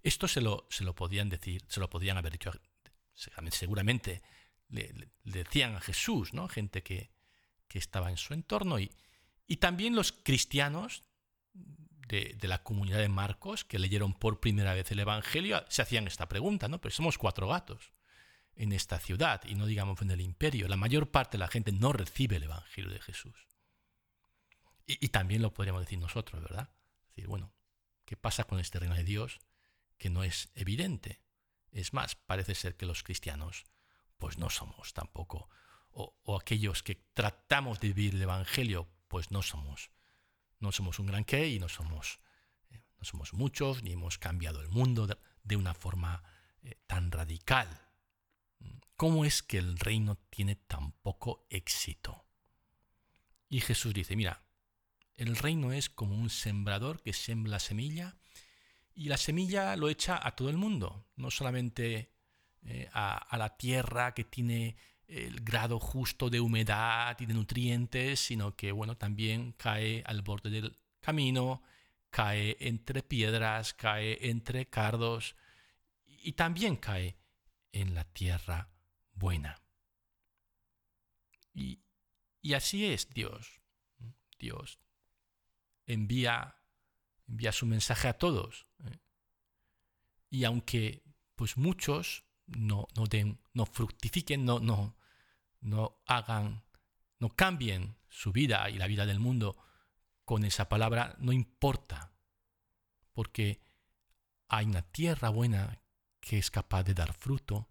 Esto 0.02 0.26
se 0.26 0.40
lo, 0.40 0.66
se 0.70 0.84
lo 0.84 0.94
podían 0.94 1.28
decir, 1.28 1.64
se 1.68 1.80
lo 1.80 1.90
podían 1.90 2.16
haber 2.16 2.32
dicho, 2.32 2.50
seguramente 3.50 4.22
le, 4.68 5.12
decían 5.24 5.76
a 5.76 5.80
Jesús, 5.80 6.32
¿no? 6.32 6.48
Gente 6.48 6.82
que, 6.82 7.10
que 7.68 7.78
estaba 7.78 8.10
en 8.10 8.16
su 8.16 8.32
entorno 8.32 8.78
y, 8.78 8.90
y 9.46 9.58
también 9.58 9.94
los 9.94 10.12
cristianos 10.12 11.04
de, 12.08 12.48
la 12.48 12.62
comunidad 12.62 12.98
de 12.98 13.08
Marcos 13.08 13.64
que 13.64 13.78
leyeron 13.78 14.14
por 14.14 14.40
primera 14.40 14.74
vez 14.74 14.90
el 14.90 15.00
Evangelio 15.00 15.64
se 15.68 15.82
hacían 15.82 16.06
esta 16.06 16.28
pregunta, 16.28 16.68
¿no? 16.68 16.80
Pero 16.80 16.94
somos 16.94 17.18
cuatro 17.18 17.48
gatos 17.48 17.92
en 18.56 18.72
esta 18.72 18.98
ciudad 18.98 19.42
y 19.44 19.54
no 19.54 19.66
digamos 19.66 20.00
en 20.02 20.10
el 20.10 20.20
imperio. 20.20 20.68
La 20.68 20.76
mayor 20.76 21.10
parte 21.10 21.36
de 21.36 21.40
la 21.40 21.48
gente 21.48 21.70
no 21.72 21.92
recibe 21.92 22.36
el 22.36 22.44
Evangelio 22.44 22.90
de 22.90 23.00
Jesús. 23.00 23.46
Y, 24.86 25.08
también 25.08 25.42
lo 25.42 25.52
podríamos 25.52 25.82
decir 25.82 25.98
nosotros, 25.98 26.42
¿verdad? 26.42 26.70
Es 27.02 27.08
decir, 27.08 27.26
bueno, 27.26 27.52
¿qué 28.06 28.16
pasa 28.16 28.44
con 28.44 28.58
este 28.58 28.78
reino 28.78 28.94
de 28.94 29.04
Dios 29.04 29.38
que 29.98 30.08
no 30.08 30.24
es 30.24 30.50
evidente? 30.54 31.20
Es 31.70 31.92
más, 31.92 32.14
parece 32.14 32.54
ser 32.54 32.74
que 32.74 32.86
los 32.86 33.02
cristianos 33.02 33.66
pues 34.16 34.38
no 34.38 34.48
somos 34.48 34.94
tampoco, 34.94 35.50
o, 35.90 36.18
o 36.22 36.40
aquellos 36.40 36.82
que 36.82 36.94
tratamos 37.12 37.80
de 37.80 37.88
vivir 37.88 38.14
el 38.14 38.22
Evangelio, 38.22 38.88
pues 39.08 39.30
no 39.30 39.42
somos 39.42 39.90
no 40.60 40.72
somos 40.72 40.98
un 40.98 41.06
gran 41.06 41.24
qué 41.24 41.48
y 41.48 41.58
no 41.58 41.68
somos, 41.68 42.20
eh, 42.70 42.80
no 42.98 43.04
somos 43.04 43.32
muchos, 43.34 43.82
ni 43.82 43.92
hemos 43.92 44.18
cambiado 44.18 44.60
el 44.60 44.68
mundo 44.68 45.06
de, 45.06 45.56
una 45.56 45.74
forma 45.74 46.22
eh, 46.62 46.76
tan 46.86 47.10
radical. 47.10 47.68
¿Cómo 48.96 49.24
es 49.24 49.42
que 49.42 49.58
el 49.58 49.78
reino 49.78 50.16
tiene 50.30 50.56
tan 50.56 50.92
poco 50.92 51.46
éxito? 51.50 52.24
Y 53.48 53.60
Jesús 53.60 53.94
dice, 53.94 54.16
mira, 54.16 54.42
el 55.16 55.36
reino 55.36 55.72
es 55.72 55.88
como 55.88 56.14
un 56.14 56.30
sembrador 56.30 57.00
que 57.02 57.12
siembra 57.12 57.52
la 57.52 57.58
semilla 57.60 58.18
y 58.94 59.08
la 59.08 59.16
semilla 59.16 59.76
lo 59.76 59.88
echa 59.88 60.18
a 60.20 60.34
todo 60.34 60.50
el 60.50 60.56
mundo, 60.56 61.06
no 61.16 61.30
solamente 61.30 62.12
eh, 62.62 62.88
a, 62.92 63.36
la 63.38 63.56
tierra 63.56 64.12
que 64.12 64.24
tiene 64.24 64.76
el 65.08 65.40
grado 65.40 65.80
justo 65.80 66.30
de 66.30 66.40
humedad 66.40 67.16
y 67.18 67.26
de 67.26 67.34
nutrientes, 67.34 68.20
sino 68.20 68.54
que 68.54 68.72
bueno, 68.72 68.96
también 68.96 69.52
cae 69.52 70.02
al 70.06 70.22
borde 70.22 70.50
del 70.50 70.78
camino, 71.00 71.62
cae 72.10 72.56
entre 72.60 73.02
piedras, 73.02 73.74
cae 73.74 74.28
entre 74.28 74.68
cardos 74.68 75.34
y 76.04 76.32
también 76.32 76.76
cae 76.76 77.16
en 77.72 77.94
la 77.94 78.04
tierra 78.04 78.70
buena. 79.12 79.60
Y, 81.54 81.80
y 82.42 82.54
así 82.54 82.86
es 82.86 83.08
Dios. 83.10 83.60
Dios 84.38 84.78
envía, 85.86 86.56
envía 87.26 87.52
su 87.52 87.66
mensaje 87.66 88.08
a 88.08 88.18
todos. 88.18 88.66
¿eh? 88.84 88.98
Y 90.30 90.44
aunque 90.44 91.02
pues 91.34 91.56
muchos 91.56 92.24
no, 92.46 92.86
no, 92.96 93.06
den, 93.06 93.40
no 93.54 93.66
fructifiquen, 93.66 94.44
no, 94.44 94.60
no, 94.60 94.96
no 95.60 96.02
hagan, 96.06 96.64
no 97.18 97.30
cambien 97.30 97.96
su 98.08 98.32
vida 98.32 98.68
y 98.70 98.78
la 98.78 98.86
vida 98.86 99.06
del 99.06 99.20
mundo 99.20 99.56
con 100.24 100.44
esa 100.44 100.68
palabra, 100.68 101.16
no 101.18 101.32
importa, 101.32 102.12
porque 103.12 103.60
hay 104.48 104.66
una 104.66 104.82
tierra 104.82 105.30
buena 105.30 105.82
que 106.20 106.38
es 106.38 106.50
capaz 106.50 106.82
de 106.84 106.94
dar 106.94 107.14
fruto 107.14 107.70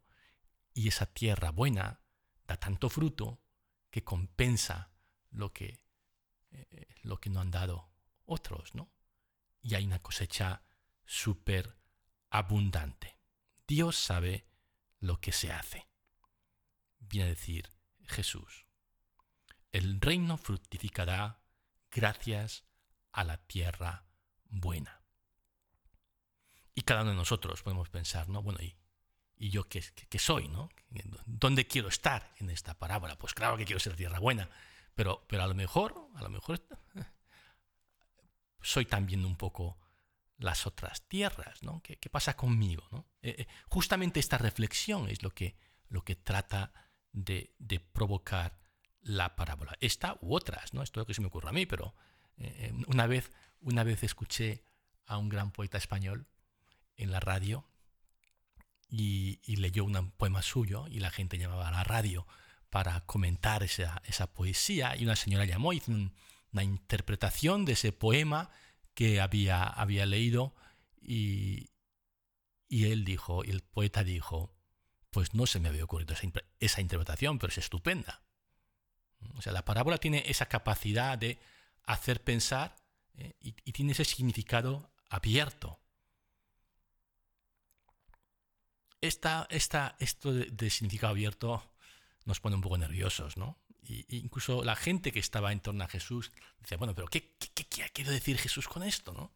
y 0.74 0.88
esa 0.88 1.06
tierra 1.06 1.52
buena 1.52 2.02
da 2.46 2.58
tanto 2.58 2.90
fruto 2.90 3.44
que 3.90 4.04
compensa 4.04 4.92
lo 5.30 5.54
que, 5.54 5.84
eh, 6.52 6.88
lo 7.04 7.20
que 7.20 7.30
no 7.30 7.42
han 7.42 7.52
dado 7.52 7.92
otros, 8.26 8.76
¿no? 8.76 8.92
Y 9.62 9.76
hay 9.76 9.86
una 9.86 10.00
cosecha 10.00 10.64
súper 11.06 11.78
abundante. 12.30 13.18
Dios 13.68 13.98
sabe 13.98 14.48
lo 15.00 15.20
que 15.20 15.32
se 15.32 15.52
hace. 15.52 15.88
Viene 17.00 17.28
a 17.28 17.30
decir 17.30 17.77
Jesús. 18.08 18.66
El 19.72 20.00
reino 20.02 20.38
fructificará 20.38 21.40
gracias 21.92 22.66
a 23.12 23.24
la 23.24 23.38
tierra 23.38 24.06
buena. 24.46 25.02
Y 26.74 26.82
cada 26.82 27.02
uno 27.02 27.12
de 27.12 27.18
nosotros 27.18 27.64
podemos 27.64 27.90
pensar, 27.90 28.30
¿no? 28.30 28.42
Bueno, 28.44 28.60
¿y, 28.62 28.78
y 29.36 29.50
yo 29.50 29.68
qué, 29.68 29.84
qué, 30.10 30.20
soy, 30.20 30.48
¿no? 30.48 30.70
¿Dónde 31.26 31.68
quiero 31.68 31.88
estar 31.88 32.34
en 32.38 32.50
esta 32.50 32.78
parábola? 32.78 33.18
Pues 33.18 33.34
claro 33.34 33.58
que 33.58 33.66
quiero 33.66 33.80
ser 33.80 33.96
tierra 33.96 34.20
buena, 34.20 34.50
pero, 34.96 35.26
pero 35.28 35.44
a 35.44 35.48
lo 35.48 35.56
mejor, 35.56 36.10
a 36.16 36.22
lo 36.22 36.30
mejor 36.30 36.62
soy 38.62 38.86
también 38.86 39.26
un 39.26 39.36
poco 39.36 39.80
las 40.38 40.68
otras 40.68 41.08
tierras, 41.08 41.64
¿no? 41.64 41.82
¿Qué, 41.82 41.98
pasa 42.10 42.36
conmigo? 42.36 42.88
¿no? 42.92 43.08
Eh, 43.22 43.36
eh, 43.40 43.48
justamente 43.70 44.20
esta 44.20 44.38
reflexión 44.38 45.10
es 45.10 45.24
lo 45.24 45.32
que, 45.32 45.58
lo 45.90 46.04
que 46.04 46.16
trata 46.16 46.72
de, 47.24 47.80
provocar 47.94 48.60
la 49.02 49.36
parábola. 49.36 49.78
Esta 49.80 50.18
u 50.22 50.36
otras, 50.36 50.74
¿no? 50.74 50.84
Esto 50.84 51.00
es 51.00 51.02
lo 51.04 51.08
que 51.08 51.14
se 51.14 51.22
me 51.22 51.28
ocurre 51.28 51.50
a 51.50 51.54
mí, 51.54 51.66
pero 51.66 51.96
eh, 52.38 52.74
una, 52.88 53.08
vez, 53.08 53.32
una 53.62 53.84
vez 53.84 54.04
escuché 54.04 54.64
a 55.06 55.18
un 55.18 55.30
gran 55.30 55.52
poeta 55.52 55.78
español 55.78 56.28
en 56.96 57.12
la 57.12 57.20
radio 57.20 57.66
y, 58.90 59.40
y, 59.44 59.58
leyó 59.58 59.84
un 59.86 60.12
poema 60.12 60.42
suyo 60.42 60.88
y 60.88 61.00
la 61.00 61.12
gente 61.12 61.38
llamaba 61.38 61.68
a 61.68 61.72
la 61.72 61.84
radio 61.84 62.28
para 62.70 63.02
comentar 63.02 63.64
esa, 63.64 64.02
esa 64.06 64.28
poesía 64.28 64.96
y 64.96 65.04
una 65.04 65.16
señora 65.16 65.46
llamó 65.46 65.74
y 65.74 65.78
hizo 65.78 65.92
una 65.92 66.64
interpretación 66.64 67.66
de 67.66 67.74
ese 67.74 67.92
poema 67.92 68.50
que 68.94 69.22
había, 69.22 69.64
había 69.64 70.06
leído 70.06 70.56
y, 71.02 71.70
y 72.68 72.86
él 72.86 73.06
dijo, 73.06 73.44
y 73.46 73.52
el 73.52 73.62
poeta 73.62 74.04
dijo, 74.04 74.57
pues 75.18 75.34
no 75.34 75.48
se 75.48 75.60
me 75.60 75.70
había 75.70 75.84
ocurrido 75.84 76.14
esa, 76.14 76.28
esa 76.60 76.80
interpretación, 76.80 77.40
pero 77.40 77.50
es 77.50 77.58
estupenda. 77.58 78.22
O 79.36 79.42
sea, 79.42 79.52
la 79.52 79.66
parábola 79.66 79.98
tiene 79.98 80.22
esa 80.28 80.46
capacidad 80.46 81.18
de 81.18 81.40
hacer 81.86 82.24
pensar 82.24 82.76
eh, 83.16 83.34
y, 83.40 83.72
tiene 83.72 83.94
ese 83.94 84.06
significado 84.06 84.92
abierto. 85.10 85.80
Esta, 89.02 89.48
esta, 89.50 89.96
esto 89.98 90.32
de, 90.32 90.70
significado 90.70 91.10
abierto 91.14 91.68
nos 92.26 92.40
pone 92.40 92.56
un 92.56 92.62
poco 92.62 92.78
nerviosos, 92.78 93.38
¿no? 93.38 93.58
Incluso 94.10 94.64
la 94.64 94.76
gente 94.76 95.12
que 95.12 95.20
estaba 95.20 95.52
en 95.52 95.62
torno 95.62 95.84
a 95.84 95.88
Jesús 95.88 96.32
dice, 96.60 96.76
bueno, 96.76 96.94
pero 96.94 97.08
¿qué, 97.08 97.34
qué, 97.40 97.84
ha 97.84 98.12
decir 98.12 98.38
Jesús 98.38 98.68
con 98.68 98.84
esto? 98.84 99.14
¿no? 99.14 99.34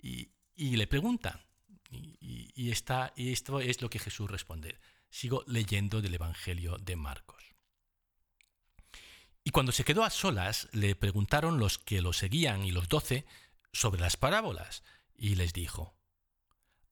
Y, 0.00 0.30
y 0.56 0.78
le 0.78 0.86
pregunta. 0.86 1.44
Y, 1.90 2.52
y 2.54 2.70
esto 2.70 3.60
es 3.60 3.82
lo 3.82 3.90
que 3.90 3.98
Jesús 3.98 4.30
responde. 4.30 4.78
Sigo 5.10 5.44
leyendo 5.46 6.00
del 6.00 6.14
Evangelio 6.14 6.78
de 6.78 6.96
Marcos. 6.96 7.42
Y 9.44 9.50
cuando 9.50 9.72
se 9.72 9.84
quedó 9.84 10.04
a 10.04 10.10
solas, 10.10 10.68
le 10.72 10.94
preguntaron 10.94 11.58
los 11.58 11.78
que 11.78 12.00
lo 12.00 12.12
seguían 12.12 12.64
y 12.64 12.70
los 12.70 12.88
doce 12.88 13.26
sobre 13.72 14.00
las 14.00 14.16
parábolas. 14.16 14.82
Y 15.14 15.34
les 15.34 15.52
dijo, 15.52 15.96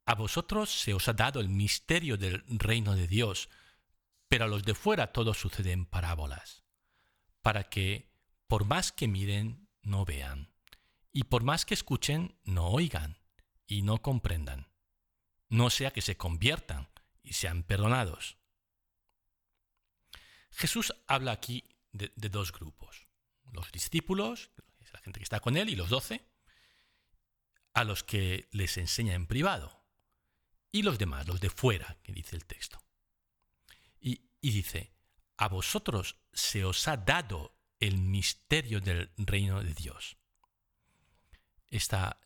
A 0.05 0.15
vosotros 0.15 0.71
se 0.71 0.95
os 0.95 1.09
ha 1.09 1.13
dado 1.13 1.41
el 1.41 1.49
misterio 1.49 2.17
del 2.17 2.45
reino 2.49 2.95
de 2.95 3.07
Dios, 3.07 3.49
pero 4.29 4.45
a 4.45 4.49
los 4.49 4.65
de 4.65 4.75
fuera 4.75 5.13
todo 5.13 5.35
sucede 5.35 5.73
en 5.73 5.87
parábolas 5.87 6.69
para 7.49 7.65
que, 7.65 8.11
por 8.47 8.67
más 8.67 8.93
que 8.93 9.09
miren, 9.09 9.69
no 9.81 10.05
vean, 10.05 10.53
y 11.13 11.25
por 11.25 11.43
más 11.45 11.65
que 11.65 11.73
escuchen, 11.73 12.39
no 12.45 12.67
oigan, 12.67 13.19
y 13.67 13.81
no 13.81 14.03
comprendan, 14.03 14.69
no 15.49 15.71
sea 15.71 15.91
que 15.91 16.03
se 16.03 16.19
conviertan 16.19 16.91
y 17.29 17.35
sean 17.35 17.63
perdonados. 17.63 18.39
Jesús 20.51 20.95
habla 21.07 21.33
aquí 21.33 21.63
de, 21.93 22.11
dos 22.17 22.53
grupos, 22.53 23.07
los 23.53 23.71
discípulos, 23.71 24.51
la 24.93 25.01
gente 25.01 25.21
que 25.21 25.25
está 25.25 25.41
con 25.41 25.57
él, 25.57 25.69
y 25.69 25.77
los 25.77 25.91
doce, 25.91 26.27
a 27.75 27.85
los 27.85 28.03
que 28.03 28.49
les 28.53 28.79
enseña 28.79 29.15
en 29.15 29.27
privado, 29.27 29.85
y 30.73 30.83
los 30.83 30.99
demás, 30.99 31.27
los 31.29 31.41
de 31.41 31.51
fuera, 31.51 31.99
que 32.03 32.13
dice 32.13 32.35
el 32.35 32.47
texto. 32.47 32.83
Y, 34.01 34.31
y 34.41 34.51
dice, 34.51 34.95
a 35.37 35.49
vosotros 35.49 36.17
se 36.33 36.65
os 36.65 36.89
ha 36.89 36.97
dado 36.97 37.55
el 37.79 37.99
misterio 37.99 38.81
del 38.81 39.13
reino 39.19 39.63
de 39.63 39.75
Dios. 39.75 40.17
Esta, 41.69 42.19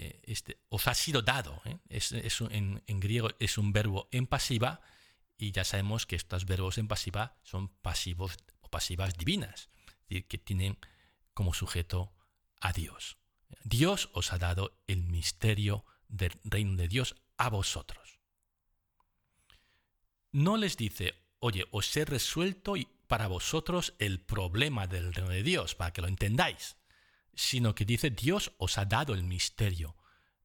eh, 0.00 0.20
este, 0.26 0.58
os 0.68 0.86
ha 0.86 0.94
sido 0.94 1.22
dado. 1.22 1.60
¿eh? 1.64 1.78
Es, 1.88 2.12
en, 2.12 2.82
en, 2.86 3.00
griego 3.00 3.30
es 3.40 3.58
un 3.58 3.72
verbo 3.72 4.08
en 4.12 4.28
pasiva 4.28 4.80
y 5.36 5.50
ya 5.50 5.64
sabemos 5.64 6.06
que 6.06 6.14
estos 6.14 6.44
verbos 6.44 6.78
en 6.78 6.86
pasiva 6.86 7.36
son 7.42 7.68
pasivos 7.68 8.36
o 8.60 8.68
pasivas 8.68 9.16
divinas, 9.16 9.70
es 9.86 10.08
decir, 10.08 10.28
que 10.28 10.38
tienen 10.38 10.78
como 11.34 11.52
sujeto 11.52 12.12
a 12.60 12.72
Dios. 12.72 13.16
Dios 13.64 14.10
os 14.12 14.32
ha 14.32 14.38
dado 14.38 14.72
el 14.86 15.02
misterio 15.02 15.84
del 16.06 16.32
reino 16.44 16.76
de 16.76 16.86
Dios 16.86 17.16
a 17.36 17.50
vosotros. 17.50 18.20
No 20.30 20.56
les 20.58 20.76
dice, 20.76 21.14
oye, 21.40 21.66
os 21.72 21.96
he 21.96 22.04
resuelto 22.04 22.74
para 23.08 23.26
vosotros 23.26 23.94
el 23.98 24.20
problema 24.20 24.86
del 24.86 25.12
reino 25.12 25.30
de 25.30 25.42
Dios, 25.42 25.74
para 25.74 25.92
que 25.92 26.02
lo 26.02 26.08
entendáis, 26.08 26.76
sino 27.38 27.72
que 27.72 27.84
dice, 27.84 28.10
Dios 28.10 28.52
os 28.58 28.78
ha 28.78 28.84
dado 28.84 29.14
el 29.14 29.22
misterio 29.22 29.94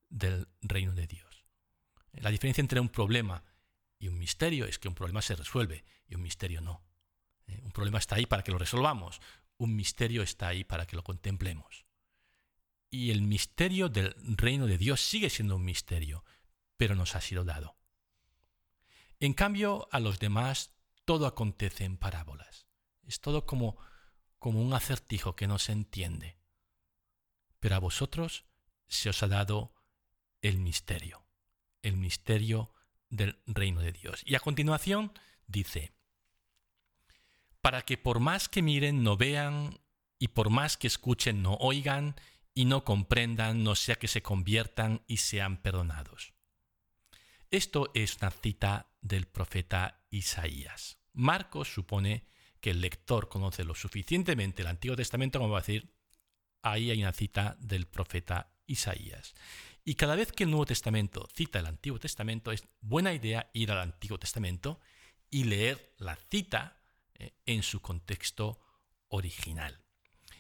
del 0.10 0.48
reino 0.62 0.94
de 0.94 1.08
Dios. 1.08 1.44
La 2.12 2.30
diferencia 2.30 2.62
entre 2.62 2.80
un 2.80 2.90
problema 2.90 3.44
y 3.98 4.10
un 4.10 4.20
misterio 4.20 4.66
es 4.66 4.78
que 4.78 4.90
un 4.90 4.94
problema 4.94 5.24
se 5.24 5.36
resuelve 5.36 5.84
y 6.08 6.14
un 6.14 6.22
misterio 6.22 6.62
no. 6.62 6.86
Eh, 7.48 7.60
un 7.64 7.72
problema 7.72 7.98
está 7.98 8.18
ahí 8.18 8.28
para 8.28 8.44
que 8.44 8.52
lo 8.52 8.60
resolvamos, 8.60 9.22
un 9.58 9.76
misterio 9.76 10.22
está 10.22 10.50
ahí 10.50 10.64
para 10.64 10.86
que 10.86 10.96
lo 10.96 11.04
contemplemos. 11.04 11.88
Y 12.92 13.10
el 13.10 13.24
misterio 13.24 13.90
del 13.90 14.14
reino 14.38 14.68
de 14.68 14.78
Dios 14.78 15.02
sigue 15.02 15.32
siendo 15.32 15.56
un 15.56 15.66
misterio, 15.66 16.24
pero 16.78 16.94
nos 16.94 17.16
ha 17.16 17.22
sido 17.22 17.44
dado. 17.44 17.76
En 19.20 19.34
cambio, 19.34 19.88
a 19.92 20.00
los 20.00 20.20
demás 20.20 20.76
todo 21.06 21.26
acontece 21.26 21.86
en 21.86 21.98
parábolas. 21.98 22.68
Es 23.02 23.20
todo 23.20 23.48
como, 23.48 23.78
como 24.38 24.62
un 24.62 24.76
acertijo 24.76 25.36
que 25.36 25.48
no 25.48 25.58
se 25.58 25.72
entiende. 25.72 26.43
Pero 27.64 27.78
a 27.78 27.80
vosotros 27.80 28.44
se 28.90 29.08
os 29.08 29.24
ha 29.24 29.30
dado 29.30 29.74
el 30.42 30.58
misterio, 30.58 31.26
el 31.82 31.96
misterio 31.96 32.74
del 33.10 33.40
reino 33.46 33.80
de 33.80 33.94
Dios. 33.94 34.22
Y 34.26 34.36
a 34.36 34.42
continuación 34.42 35.14
dice, 35.48 35.94
para 37.62 37.84
que 37.84 37.98
por 37.98 38.20
más 38.20 38.50
que 38.50 38.62
miren 38.62 39.02
no 39.02 39.16
vean, 39.16 39.80
y 40.20 40.28
por 40.28 40.50
más 40.50 40.76
que 40.76 40.88
escuchen 40.88 41.42
no 41.42 41.54
oigan, 41.54 42.18
y 42.54 42.66
no 42.66 42.84
comprendan, 42.84 43.64
no 43.64 43.76
sea 43.76 43.96
que 43.96 44.10
se 44.10 44.22
conviertan 44.22 45.02
y 45.08 45.18
sean 45.18 45.62
perdonados. 45.62 46.34
Esto 47.50 47.92
es 47.94 48.18
una 48.18 48.32
cita 48.32 48.90
del 49.00 49.26
profeta 49.26 50.04
Isaías. 50.10 50.98
Marcos 51.14 51.74
supone 51.74 52.28
que 52.60 52.72
el 52.72 52.82
lector 52.82 53.30
conoce 53.30 53.64
lo 53.64 53.74
suficientemente 53.74 54.64
el 54.64 54.68
Antiguo 54.68 54.98
Testamento 54.98 55.40
como 55.40 55.54
va 55.54 55.60
a 55.60 55.62
decir, 55.62 55.94
ahí 56.64 56.90
hay 56.90 57.02
una 57.02 57.14
cita 57.14 57.56
del 57.60 57.86
profeta 57.86 58.52
Isaías. 58.66 59.36
Y 59.86 59.96
cada 59.96 60.16
vez 60.16 60.32
que 60.32 60.46
el 60.46 60.50
Nuevo 60.50 60.66
Testamento 60.66 61.28
cita 61.34 61.60
el 61.60 61.66
Antiguo 61.68 62.00
Testamento, 62.00 62.52
es 62.52 62.64
buena 62.82 63.14
idea 63.14 63.50
ir 63.54 63.72
al 63.72 63.80
Antiguo 63.80 64.18
Testamento 64.18 64.80
y 65.30 65.44
leer 65.44 65.94
la 65.98 66.16
cita 66.16 66.82
eh, 67.16 67.34
en 67.46 67.64
su 67.64 67.82
contexto 67.82 68.60
original. 69.10 69.84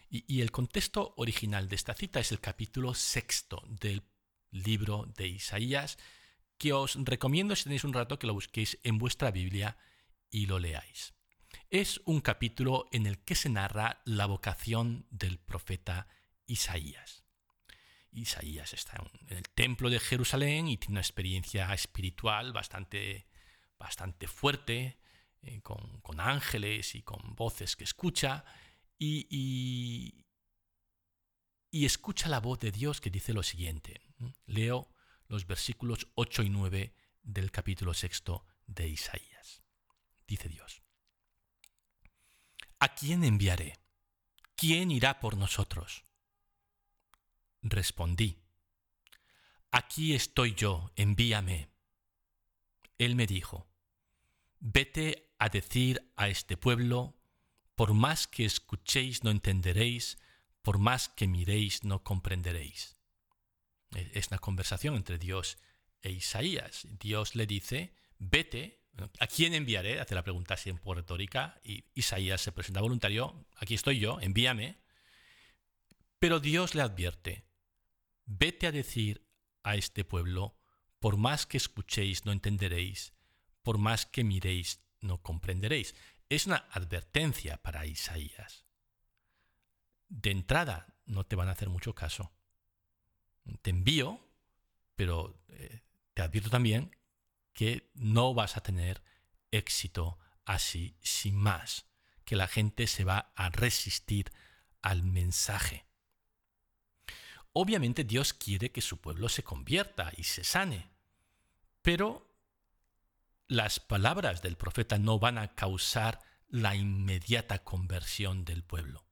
Y, 0.09 0.23
y, 0.33 0.41
el 0.41 0.51
contexto 0.51 1.13
original 1.17 1.67
de 1.67 1.75
esta 1.75 1.93
cita 1.93 2.19
es 2.19 2.31
el 2.31 2.39
capítulo 2.39 2.93
sexto 2.93 3.63
del 3.67 4.03
libro 4.51 5.11
de 5.17 5.27
Isaías, 5.27 5.97
que 6.57 6.71
os 6.71 6.95
recomiendo 7.03 7.55
si 7.55 7.63
tenéis 7.63 7.83
un 7.83 7.93
rato 7.93 8.19
que 8.19 8.27
lo 8.27 8.33
busquéis 8.33 8.79
en 8.83 8.99
vuestra 8.99 9.31
Biblia 9.31 9.77
y 10.29 10.45
lo 10.45 10.59
leáis. 10.59 11.13
Es 11.69 12.01
un 12.05 12.21
capítulo 12.21 12.87
en 12.91 13.05
el 13.05 13.19
que 13.23 13.35
se 13.35 13.49
narra 13.49 14.01
la 14.05 14.25
vocación 14.25 15.07
del 15.09 15.39
profeta 15.39 16.07
Isaías. 16.45 17.23
Isaías 18.11 18.73
está 18.73 19.03
en 19.27 19.37
el 19.37 19.49
templo 19.49 19.89
de 19.89 19.99
Jerusalén 19.99 20.67
y 20.67 20.77
tiene 20.77 20.93
una 20.93 21.01
experiencia 21.01 21.73
espiritual 21.73 22.53
bastante 22.53 23.27
bastante 23.83 24.27
fuerte, 24.27 24.97
eh, 25.41 25.61
con, 25.61 26.19
ángeles 26.19 26.95
y 26.95 27.01
con 27.01 27.35
voces 27.35 27.75
que 27.75 27.83
escucha, 27.83 28.45
y, 28.97 29.27
y, 31.69 31.85
escucha 31.85 32.29
la 32.29 32.39
voz 32.39 32.59
de 32.59 32.71
Dios 32.71 33.01
que 33.01 33.09
dice 33.09 33.33
lo 33.33 33.43
siguiente. 33.43 34.01
Leo 34.45 34.89
los 35.27 35.45
versículos 35.45 36.07
8 36.15 36.43
y 36.43 36.49
9 36.49 36.95
del 37.23 37.51
capítulo 37.51 37.93
sexto 37.93 38.45
de 38.67 38.87
Isaías. 38.87 39.63
Dice 40.27 40.47
Dios. 40.47 40.82
¿A 42.83 42.95
quién 42.95 43.23
enviaré? 43.23 43.79
¿Quién 44.57 44.91
irá 44.91 45.21
por 45.21 45.37
nosotros? 45.37 46.03
Respondí, 47.61 48.43
Aquí 49.71 50.13
estoy 50.13 50.53
yo, 50.53 50.91
envíame. 50.97 51.69
Él 52.97 53.15
me 53.15 53.25
dijo, 53.25 53.69
Vete 54.59 55.33
a 55.39 55.47
decir 55.47 56.11
a 56.17 56.27
este 56.27 56.57
pueblo, 56.57 57.15
por 57.75 57.93
más 57.93 58.27
que 58.27 58.43
escuchéis 58.43 59.23
no 59.23 59.31
entenderéis, 59.31 60.17
por 60.61 60.77
más 60.77 61.07
que 61.07 61.25
miréis 61.25 61.85
no 61.85 62.03
comprenderéis. 62.03 62.97
Es 64.11 64.27
una 64.27 64.39
conversación 64.39 64.95
entre 64.95 65.17
Dios 65.17 65.57
e 66.01 66.11
Isaías. 66.11 66.85
Dios 66.99 67.35
le 67.35 67.47
dice, 67.47 67.95
vete, 68.19 68.82
¿a 69.19 69.27
quién 69.27 69.53
enviaré? 69.53 69.99
Hace 69.99 70.15
la 70.15 70.23
pregunta 70.23 70.53
así 70.53 70.69
en 70.69 70.79
retórica 70.83 71.59
y 71.63 71.85
Isaías 71.93 72.41
se 72.41 72.51
presenta 72.51 72.81
voluntario, 72.81 73.45
aquí 73.57 73.73
estoy 73.73 73.99
yo, 73.99 74.19
envíame. 74.21 74.81
Pero 76.19 76.39
Dios 76.39 76.75
le 76.75 76.81
advierte, 76.81 77.45
vete 78.25 78.67
a 78.67 78.71
decir 78.71 79.27
a 79.63 79.75
este 79.75 80.05
pueblo, 80.05 80.57
por 80.99 81.17
más 81.17 81.45
que 81.45 81.57
escuchéis 81.57 82.25
no 82.25 82.31
entenderéis, 82.31 83.13
por 83.61 83.77
más 83.77 84.05
que 84.05 84.23
miréis 84.23 84.81
no 85.01 85.21
comprenderéis. 85.21 85.95
Es 86.29 86.45
una 86.45 86.67
advertencia 86.71 87.61
para 87.61 87.85
Isaías. 87.85 88.65
De 90.07 90.31
entrada, 90.31 90.95
no 91.05 91.25
te 91.25 91.35
van 91.35 91.49
a 91.49 91.51
hacer 91.51 91.69
mucho 91.69 91.93
caso. 91.93 92.31
Te 93.61 93.71
envío, 93.71 94.25
pero 94.95 95.43
eh, 95.49 95.81
te 96.13 96.21
advierto 96.21 96.49
también 96.49 96.95
que 97.53 97.91
no 97.93 98.33
vas 98.33 98.57
a 98.57 98.61
tener 98.61 99.03
éxito 99.51 100.19
así 100.45 100.97
sin 101.01 101.35
más, 101.35 101.85
que 102.25 102.35
la 102.35 102.47
gente 102.47 102.87
se 102.87 103.03
va 103.03 103.31
a 103.35 103.49
resistir 103.49 104.31
al 104.81 105.03
mensaje. 105.03 105.85
Obviamente 107.53 108.03
Dios 108.03 108.33
quiere 108.33 108.71
que 108.71 108.81
su 108.81 108.99
pueblo 108.99 109.29
se 109.29 109.43
convierta 109.43 110.11
y 110.17 110.23
se 110.23 110.43
sane, 110.43 110.89
pero 111.81 112.35
las 113.47 113.79
palabras 113.79 114.41
del 114.41 114.57
profeta 114.57 114.97
no 114.97 115.19
van 115.19 115.37
a 115.37 115.53
causar 115.53 116.21
la 116.47 116.75
inmediata 116.75 117.63
conversión 117.63 118.45
del 118.45 118.63
pueblo. 118.63 119.05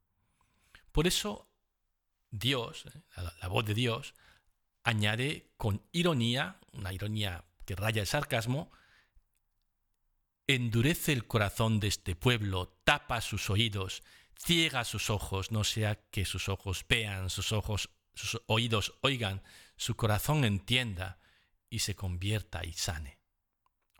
Por 0.91 1.07
eso 1.07 1.51
Dios, 2.31 2.85
eh, 2.85 3.01
la, 3.41 3.47
voz 3.47 3.65
de 3.65 3.73
Dios, 3.73 4.15
añade 4.83 5.51
con 5.57 5.85
ironía, 5.91 6.59
una 6.71 6.93
ironía 6.93 7.45
raya 7.75 8.01
el 8.01 8.07
sarcasmo, 8.07 8.71
endurece 10.47 11.13
el 11.13 11.25
corazón 11.25 11.79
de 11.79 11.87
este 11.87 12.15
pueblo, 12.15 12.77
tapa 12.83 13.21
sus 13.21 13.49
oídos, 13.49 14.03
ciega 14.37 14.83
sus 14.83 15.09
ojos, 15.09 15.51
no 15.51 15.63
sea 15.63 15.95
que 16.09 16.25
sus 16.25 16.49
ojos 16.49 16.85
vean, 16.87 17.29
sus 17.29 17.51
ojos, 17.51 17.89
sus 18.13 18.41
oídos 18.47 18.93
oigan, 19.01 19.41
su 19.77 19.95
corazón 19.95 20.43
entienda 20.45 21.19
y 21.69 21.79
se 21.79 21.95
convierta 21.95 22.65
y 22.65 22.73
sane. 22.73 23.19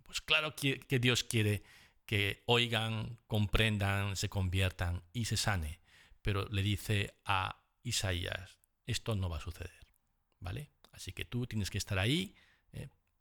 Pues 0.03 0.21
claro 0.21 0.55
que, 0.55 0.79
que 0.79 0.99
Dios 0.99 1.23
quiere 1.23 1.63
que 2.05 2.43
oigan, 2.45 3.19
comprendan, 3.27 4.17
se 4.17 4.27
conviertan 4.27 5.03
y 5.13 5.25
se 5.25 5.37
sane, 5.37 5.79
pero 6.21 6.47
le 6.49 6.61
dice 6.61 7.15
a 7.23 7.63
Isaías, 7.83 8.57
esto 8.85 9.15
no 9.15 9.29
va 9.29 9.37
a 9.37 9.41
suceder, 9.41 9.87
¿vale? 10.39 10.71
Así 10.91 11.13
que 11.13 11.23
tú 11.23 11.47
tienes 11.47 11.69
que 11.69 11.77
estar 11.77 11.97
ahí, 11.97 12.35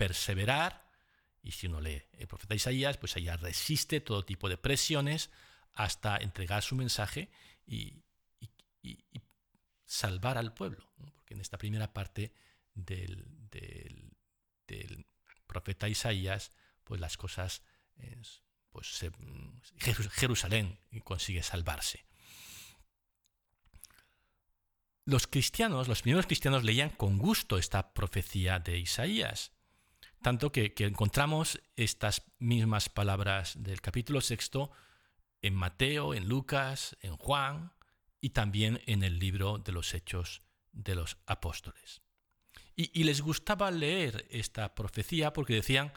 perseverar, 0.01 0.89
y 1.43 1.53
si 1.53 1.67
uno 1.67 1.79
lee 1.79 2.03
el 2.15 2.27
profeta 2.27 2.55
Isaías, 2.55 2.97
pues 2.97 3.19
ella 3.19 3.37
resiste 3.37 4.01
todo 4.01 4.25
tipo 4.25 4.49
de 4.49 4.57
presiones 4.57 5.29
hasta 5.75 6.17
entregar 6.17 6.63
su 6.63 6.75
mensaje 6.75 7.29
y, 7.67 8.03
salvar 9.85 10.39
al 10.39 10.55
pueblo. 10.55 10.91
Porque 11.15 11.35
en 11.35 11.43
esta 11.43 11.59
primera 11.59 11.93
parte 11.93 12.33
del, 12.73 13.27
profeta 15.47 15.87
Isaías, 15.87 16.53
pues 16.85 16.99
las 16.99 17.19
cosas, 17.19 17.63
pues 18.71 19.05
Jerusalén 20.13 20.79
consigue 21.05 21.43
salvarse 21.43 22.07
los 25.05 25.27
cristianos, 25.27 25.89
los 25.89 26.03
primeros 26.03 26.27
cristianos 26.27 26.63
leían 26.63 26.91
con 26.91 27.19
gusto 27.19 27.59
esta 27.59 27.93
profecía 27.93 28.61
de 28.61 28.79
Isaías, 28.79 29.51
tanto 30.23 30.53
que, 30.53 30.75
encontramos 30.79 31.61
estas 31.77 32.23
mismas 32.39 32.89
palabras 32.89 33.55
del 33.63 33.81
capítulo 33.81 34.21
sexto 34.21 34.71
en 35.43 35.55
Mateo, 35.55 36.15
en 36.15 36.29
Lucas, 36.29 36.97
en 37.01 37.17
Juan 37.17 37.73
y 38.21 38.31
también 38.31 38.83
en 38.87 39.03
el 39.03 39.19
libro 39.19 39.59
de 39.59 39.73
los 39.73 39.95
Hechos 39.95 40.43
de 40.73 40.95
los 40.95 41.17
Apóstoles. 41.27 42.03
Y, 42.77 42.91
y, 42.99 43.05
les 43.05 43.21
gustaba 43.21 43.71
leer 43.71 44.27
esta 44.31 44.75
profecía 44.75 45.33
porque 45.33 45.55
decían, 45.55 45.93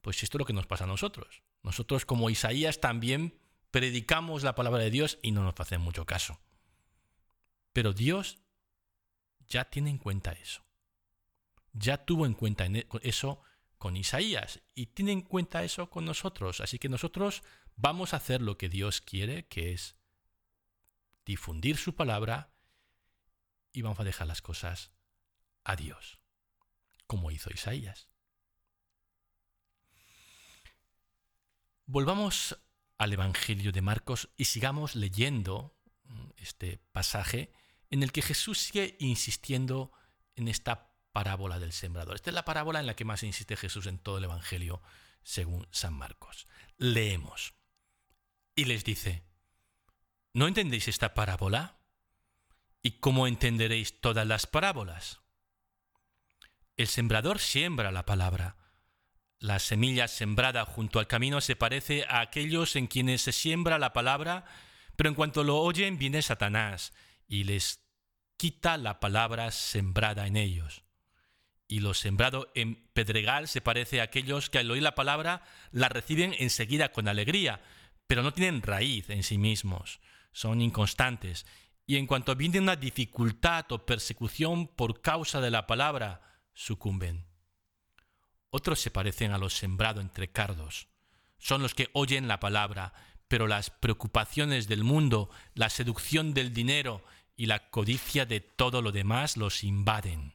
pues 0.00 0.22
esto 0.22 0.38
es 0.38 0.40
lo 0.40 0.46
que 0.46 0.52
nos 0.52 0.66
pasa 0.66 0.84
a 0.84 0.88
nosotros. 0.88 1.42
Nosotros 1.62 2.06
como 2.06 2.30
Isaías 2.30 2.80
también 2.80 3.38
predicamos 3.70 4.42
la 4.44 4.54
palabra 4.54 4.82
de 4.82 4.90
Dios 4.90 5.18
y 5.22 5.32
no 5.32 5.42
nos 5.42 5.54
hacen 5.58 5.80
mucho 5.80 6.06
caso. 6.06 6.40
Pero 7.72 7.92
Dios 7.92 8.38
ya 9.48 9.64
tiene 9.64 9.90
en 9.90 9.98
cuenta 9.98 10.32
eso. 10.32 10.64
Ya 11.72 12.04
tuvo 12.04 12.26
en 12.26 12.34
cuenta 12.34 12.66
e, 12.66 12.86
eso 13.02 13.42
con 13.84 13.98
Isaías 13.98 14.62
y 14.74 14.86
tiene 14.86 15.12
en 15.12 15.20
cuenta 15.20 15.62
eso 15.62 15.90
con 15.90 16.06
nosotros. 16.06 16.62
Así 16.62 16.78
que 16.78 16.88
nosotros 16.88 17.42
vamos 17.76 18.14
a 18.14 18.16
hacer 18.16 18.40
lo 18.40 18.56
que 18.56 18.70
Dios 18.70 19.02
quiere, 19.02 19.46
que 19.46 19.74
es 19.74 19.94
difundir 21.26 21.76
su 21.76 21.94
palabra 21.94 22.50
y 23.74 23.82
vamos 23.82 24.00
a 24.00 24.04
dejar 24.04 24.26
las 24.26 24.40
cosas 24.40 24.90
a 25.64 25.76
Dios, 25.76 26.18
como 27.06 27.30
hizo 27.30 27.50
Isaías. 27.52 28.08
Volvamos 31.84 32.58
al 32.96 33.12
Evangelio 33.12 33.70
de 33.70 33.82
Marcos 33.82 34.30
y 34.38 34.46
sigamos 34.46 34.96
leyendo 34.96 35.76
mm, 36.04 36.30
este 36.38 36.78
pasaje 36.92 37.52
en 37.90 38.02
el 38.02 38.12
que 38.12 38.22
Jesús 38.22 38.56
sigue 38.56 38.96
insistiendo 38.98 39.92
en 40.36 40.48
esta 40.48 40.93
parábola 41.14 41.60
del 41.60 41.72
sembrador. 41.72 42.16
Esta 42.16 42.30
es 42.30 42.34
la 42.34 42.44
parábola 42.44 42.80
en 42.80 42.86
la 42.86 42.96
que 42.96 43.04
más 43.04 43.22
insiste 43.22 43.56
Jesús 43.56 43.86
en 43.86 43.98
todo 43.98 44.18
el 44.18 44.24
Evangelio, 44.24 44.82
según 45.22 45.68
San 45.70 45.94
Marcos. 45.94 46.48
Leemos. 46.76 47.54
Y 48.56 48.64
les 48.64 48.82
dice, 48.84 49.22
¿no 50.32 50.48
entendéis 50.48 50.88
esta 50.88 51.14
parábola? 51.14 51.78
¿Y 52.82 52.98
cómo 52.98 53.28
entenderéis 53.28 54.00
todas 54.00 54.26
las 54.26 54.48
parábolas? 54.48 55.20
El 56.76 56.88
sembrador 56.88 57.38
siembra 57.38 57.92
la 57.92 58.04
palabra. 58.04 58.56
La 59.38 59.60
semilla 59.60 60.08
sembrada 60.08 60.64
junto 60.66 60.98
al 60.98 61.06
camino 61.06 61.40
se 61.40 61.54
parece 61.54 62.06
a 62.08 62.22
aquellos 62.22 62.74
en 62.74 62.88
quienes 62.88 63.22
se 63.22 63.30
siembra 63.30 63.78
la 63.78 63.92
palabra, 63.92 64.46
pero 64.96 65.10
en 65.10 65.14
cuanto 65.14 65.44
lo 65.44 65.58
oyen 65.60 65.96
viene 65.96 66.22
Satanás 66.22 66.92
y 67.28 67.44
les 67.44 67.84
quita 68.36 68.76
la 68.78 68.98
palabra 68.98 69.52
sembrada 69.52 70.26
en 70.26 70.36
ellos. 70.36 70.83
Y 71.66 71.80
lo 71.80 71.94
sembrado 71.94 72.50
en 72.54 72.86
pedregal 72.92 73.48
se 73.48 73.60
parece 73.60 74.00
a 74.00 74.04
aquellos 74.04 74.50
que 74.50 74.58
al 74.58 74.70
oír 74.70 74.82
la 74.82 74.94
palabra 74.94 75.42
la 75.70 75.88
reciben 75.88 76.34
enseguida 76.38 76.92
con 76.92 77.08
alegría, 77.08 77.62
pero 78.06 78.22
no 78.22 78.32
tienen 78.32 78.62
raíz 78.62 79.08
en 79.10 79.22
sí 79.22 79.38
mismos, 79.38 80.00
son 80.32 80.60
inconstantes, 80.60 81.46
y 81.86 81.96
en 81.96 82.06
cuanto 82.06 82.34
viene 82.36 82.60
una 82.60 82.76
dificultad 82.76 83.70
o 83.72 83.84
persecución 83.84 84.68
por 84.68 85.00
causa 85.00 85.40
de 85.40 85.50
la 85.50 85.66
palabra, 85.66 86.20
sucumben. 86.52 87.26
Otros 88.50 88.80
se 88.80 88.90
parecen 88.90 89.32
a 89.32 89.38
los 89.38 89.54
sembrados 89.54 90.02
entre 90.02 90.30
cardos, 90.30 90.88
son 91.38 91.62
los 91.62 91.74
que 91.74 91.90
oyen 91.92 92.28
la 92.28 92.40
palabra, 92.40 92.92
pero 93.28 93.46
las 93.46 93.70
preocupaciones 93.70 94.68
del 94.68 94.84
mundo, 94.84 95.30
la 95.54 95.70
seducción 95.70 96.34
del 96.34 96.52
dinero 96.52 97.02
y 97.36 97.46
la 97.46 97.70
codicia 97.70 98.26
de 98.26 98.40
todo 98.40 98.80
lo 98.80 98.92
demás 98.92 99.36
los 99.36 99.64
invaden, 99.64 100.34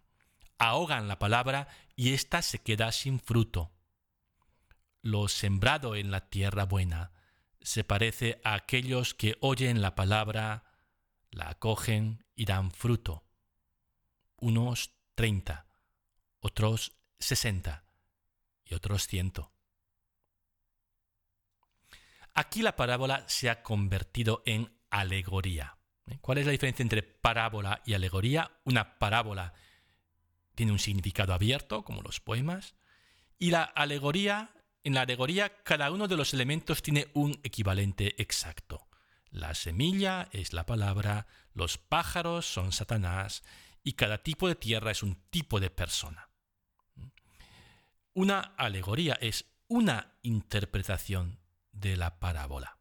ahogan 0.59 1.07
la 1.07 1.17
palabra 1.17 1.67
y 1.95 2.13
ésta 2.13 2.41
se 2.41 2.59
queda 2.59 2.91
sin 2.91 3.19
fruto. 3.19 3.71
Lo 5.01 5.27
sembrado 5.27 5.95
en 5.95 6.11
la 6.11 6.29
tierra 6.29 6.65
buena 6.65 7.11
se 7.61 7.83
parece 7.83 8.41
a 8.43 8.53
aquellos 8.53 9.13
que 9.13 9.37
oyen 9.41 9.81
la 9.81 9.95
palabra, 9.95 10.65
la 11.31 11.49
acogen 11.49 12.25
y 12.35 12.45
dan 12.45 12.71
fruto. 12.71 13.25
Unos 14.37 14.93
treinta, 15.15 15.67
otros 16.39 16.93
sesenta 17.17 17.85
y 18.63 18.75
otros 18.75 19.07
ciento. 19.07 19.51
Aquí 22.33 22.61
la 22.61 22.75
parábola 22.75 23.27
se 23.27 23.49
ha 23.49 23.63
convertido 23.63 24.43
en 24.45 24.79
alegoría. 24.89 25.77
¿Eh? 26.05 26.19
¿Cuál 26.21 26.37
es 26.37 26.45
la 26.45 26.51
diferencia 26.51 26.83
entre 26.83 27.03
parábola 27.03 27.81
y 27.85 27.93
alegoría? 27.93 28.59
Una 28.63 28.97
parábola 28.97 29.53
tiene 30.59 30.73
un 30.73 30.79
significado 30.79 31.33
abierto, 31.33 31.85
como 31.85 32.01
los 32.01 32.19
poemas, 32.19 32.75
y 33.37 33.51
la 33.51 33.63
alegoría, 33.63 34.51
en 34.83 34.93
la 34.93 35.03
alegoría 35.03 35.63
cada 35.63 35.89
uno 35.89 36.09
de 36.09 36.17
los 36.17 36.33
elementos 36.33 36.81
tiene 36.81 37.07
un 37.13 37.39
equivalente 37.43 38.21
exacto. 38.21 38.89
La 39.29 39.55
semilla 39.55 40.27
es 40.33 40.51
la 40.51 40.65
palabra, 40.65 41.27
los 41.53 41.77
pájaros 41.77 42.45
son 42.45 42.73
Satanás 42.73 43.41
y 43.85 43.93
cada 43.93 44.17
tipo 44.17 44.49
de 44.49 44.55
tierra 44.55 44.91
es 44.91 45.01
un 45.01 45.15
tipo 45.29 45.61
de 45.61 45.69
persona. 45.69 46.27
Una 48.13 48.41
alegoría 48.57 49.17
es 49.21 49.45
una 49.69 50.17
interpretación 50.23 51.39
de 51.71 51.95
la 51.95 52.19
parábola. 52.19 52.79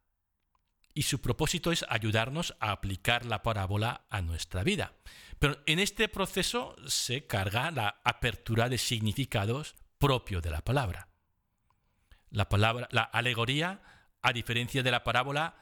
Y 0.95 1.03
su 1.03 1.21
propósito 1.21 1.71
es 1.71 1.87
ayudarnos 1.89 2.57
a 2.59 2.73
aplicar 2.73 3.25
la 3.25 3.45
parábola 3.45 4.05
a 4.11 4.21
nuestra 4.21 4.65
vida. 4.65 4.95
Pero 5.39 5.63
en 5.67 5.79
este 5.79 6.09
proceso 6.09 6.75
se 6.87 7.27
carga 7.27 7.71
la 7.71 8.01
apertura 8.05 8.69
de 8.69 8.79
significados 8.79 9.77
propio 9.99 10.41
de 10.41 10.51
la 10.51 10.63
palabra. 10.63 11.09
La 12.31 12.49
palabra, 12.49 12.89
la 12.91 13.03
alegoría, 13.03 13.83
a 14.21 14.33
diferencia 14.33 14.83
de 14.83 14.91
la 14.91 15.05
parábola, 15.05 15.57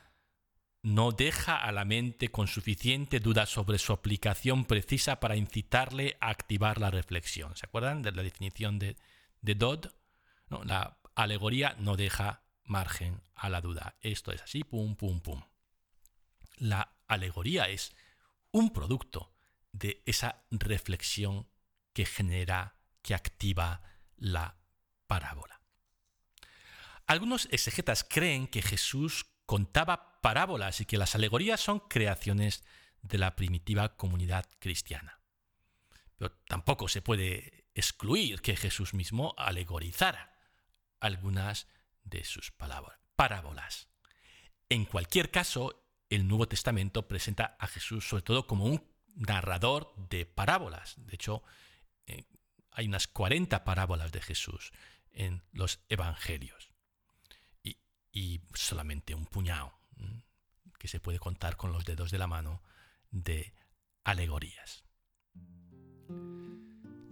no 0.82 1.12
deja 1.12 1.56
a 1.56 1.72
la 1.72 1.84
mente 1.84 2.30
con 2.30 2.46
suficiente 2.46 3.20
duda 3.20 3.44
sobre 3.46 3.78
su 3.78 3.92
aplicación 3.92 4.64
precisa 4.64 5.20
para 5.20 5.36
incitarle 5.36 6.16
a 6.20 6.30
activar 6.30 6.80
la 6.80 6.90
reflexión. 6.90 7.56
¿Se 7.56 7.66
acuerdan 7.66 8.02
de 8.02 8.12
la 8.12 8.22
definición 8.22 8.78
de, 8.78 8.96
Dodd? 9.42 9.86
la 10.48 10.98
alegoría 11.14 11.74
no 11.80 11.96
deja 11.96 12.42
margen 12.64 13.20
a 13.34 13.48
la 13.48 13.60
duda. 13.60 13.96
Esto 14.00 14.32
es 14.32 14.42
así, 14.42 14.64
pum, 14.64 14.96
pum, 14.96 15.20
pum. 15.20 15.42
La 16.56 16.96
alegoría 17.08 17.68
es 17.68 17.94
un 18.52 18.72
producto 18.72 19.35
de 19.78 20.02
esa 20.06 20.44
reflexión 20.50 21.48
que 21.92 22.06
genera, 22.06 22.76
que 23.02 23.14
activa 23.14 23.82
la 24.16 24.58
parábola. 25.06 25.60
Algunos 27.06 27.48
exegetas 27.52 28.04
creen 28.04 28.48
que 28.48 28.62
Jesús 28.62 29.26
contaba 29.44 30.20
parábolas 30.20 30.80
y 30.80 30.86
que 30.86 30.98
las 30.98 31.14
alegorías 31.14 31.60
son 31.60 31.80
creaciones 31.80 32.64
de 33.02 33.18
la 33.18 33.36
primitiva 33.36 33.96
comunidad 33.96 34.46
cristiana. 34.58 35.20
Pero 36.16 36.32
tampoco 36.48 36.88
se 36.88 37.02
puede 37.02 37.68
excluir 37.74 38.40
que 38.40 38.56
Jesús 38.56 38.94
mismo 38.94 39.34
alegorizara 39.36 40.36
algunas 40.98 41.68
de 42.02 42.24
sus 42.24 42.50
parábolas. 42.50 43.88
En 44.68 44.86
cualquier 44.86 45.30
caso, 45.30 45.86
el 46.08 46.26
Nuevo 46.26 46.48
Testamento 46.48 47.06
presenta 47.06 47.56
a 47.60 47.66
Jesús 47.66 48.08
sobre 48.08 48.22
todo 48.22 48.46
como 48.46 48.64
un 48.64 48.95
narrador 49.16 49.92
de 49.96 50.26
parábolas. 50.26 50.94
De 50.98 51.14
hecho, 51.14 51.42
eh, 52.06 52.24
hay 52.70 52.86
unas 52.86 53.08
40 53.08 53.64
parábolas 53.64 54.12
de 54.12 54.22
Jesús 54.22 54.72
en 55.10 55.42
los 55.52 55.80
Evangelios 55.88 56.70
y 58.16 58.40
solamente 58.54 59.14
un 59.14 59.26
puñado, 59.26 59.74
que 60.78 60.88
se 60.88 61.00
puede 61.00 61.18
contar 61.18 61.58
con 61.58 61.70
los 61.70 61.84
dedos 61.84 62.10
de 62.10 62.16
la 62.16 62.26
mano, 62.26 62.62
de 63.10 63.52
alegorías. 64.04 64.84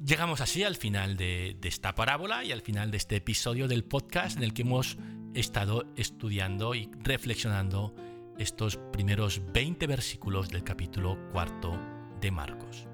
Llegamos 0.03 0.40
así 0.40 0.64
al 0.64 0.77
final 0.77 1.19
de, 1.19 1.59
esta 1.62 1.95
parábola 1.95 2.43
y 2.43 2.53
al 2.53 2.62
final 2.62 2.90
de 2.90 2.97
este 2.97 3.17
episodio 3.17 3.69
del 3.69 3.85
podcast 3.85 4.38
en 4.38 4.45
el 4.45 4.55
que 4.55 4.62
hemos 4.62 4.97
estado 5.35 5.93
estudiando 5.97 6.75
y 6.75 6.90
reflexionando 7.03 7.95
estos 8.38 8.79
primeros 8.90 9.43
20 9.53 9.87
versículos 9.87 10.49
del 10.49 10.64
capítulo 10.64 11.19
cuarto 11.33 11.79
de 12.20 12.31
Marcos. 12.31 12.87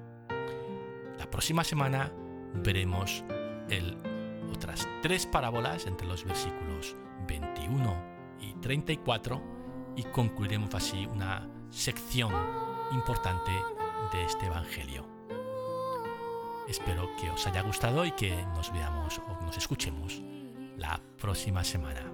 La 1.17 1.29
próxima 1.29 1.63
semana 1.63 2.11
veremos 2.53 3.23
otras 4.51 4.87
tres 5.01 5.25
parábolas 5.25 5.85
entre 5.85 6.07
los 6.07 6.25
versículos 6.25 6.95
21 7.27 7.95
y 8.41 8.53
34 8.55 9.41
y 9.95 10.03
concluiremos 10.03 10.73
así 10.75 11.05
una 11.05 11.47
sección 11.69 12.33
importante 12.91 13.51
de 14.11 14.25
este 14.25 14.47
Evangelio. 14.47 15.05
Espero 16.67 17.09
que 17.19 17.29
os 17.29 17.45
haya 17.47 17.61
gustado 17.61 18.05
y 18.05 18.11
que 18.11 18.35
nos 18.55 18.71
veamos 18.71 19.19
o 19.19 19.43
nos 19.43 19.57
escuchemos 19.57 20.21
la 20.77 20.99
próxima 21.17 21.63
semana. 21.63 22.11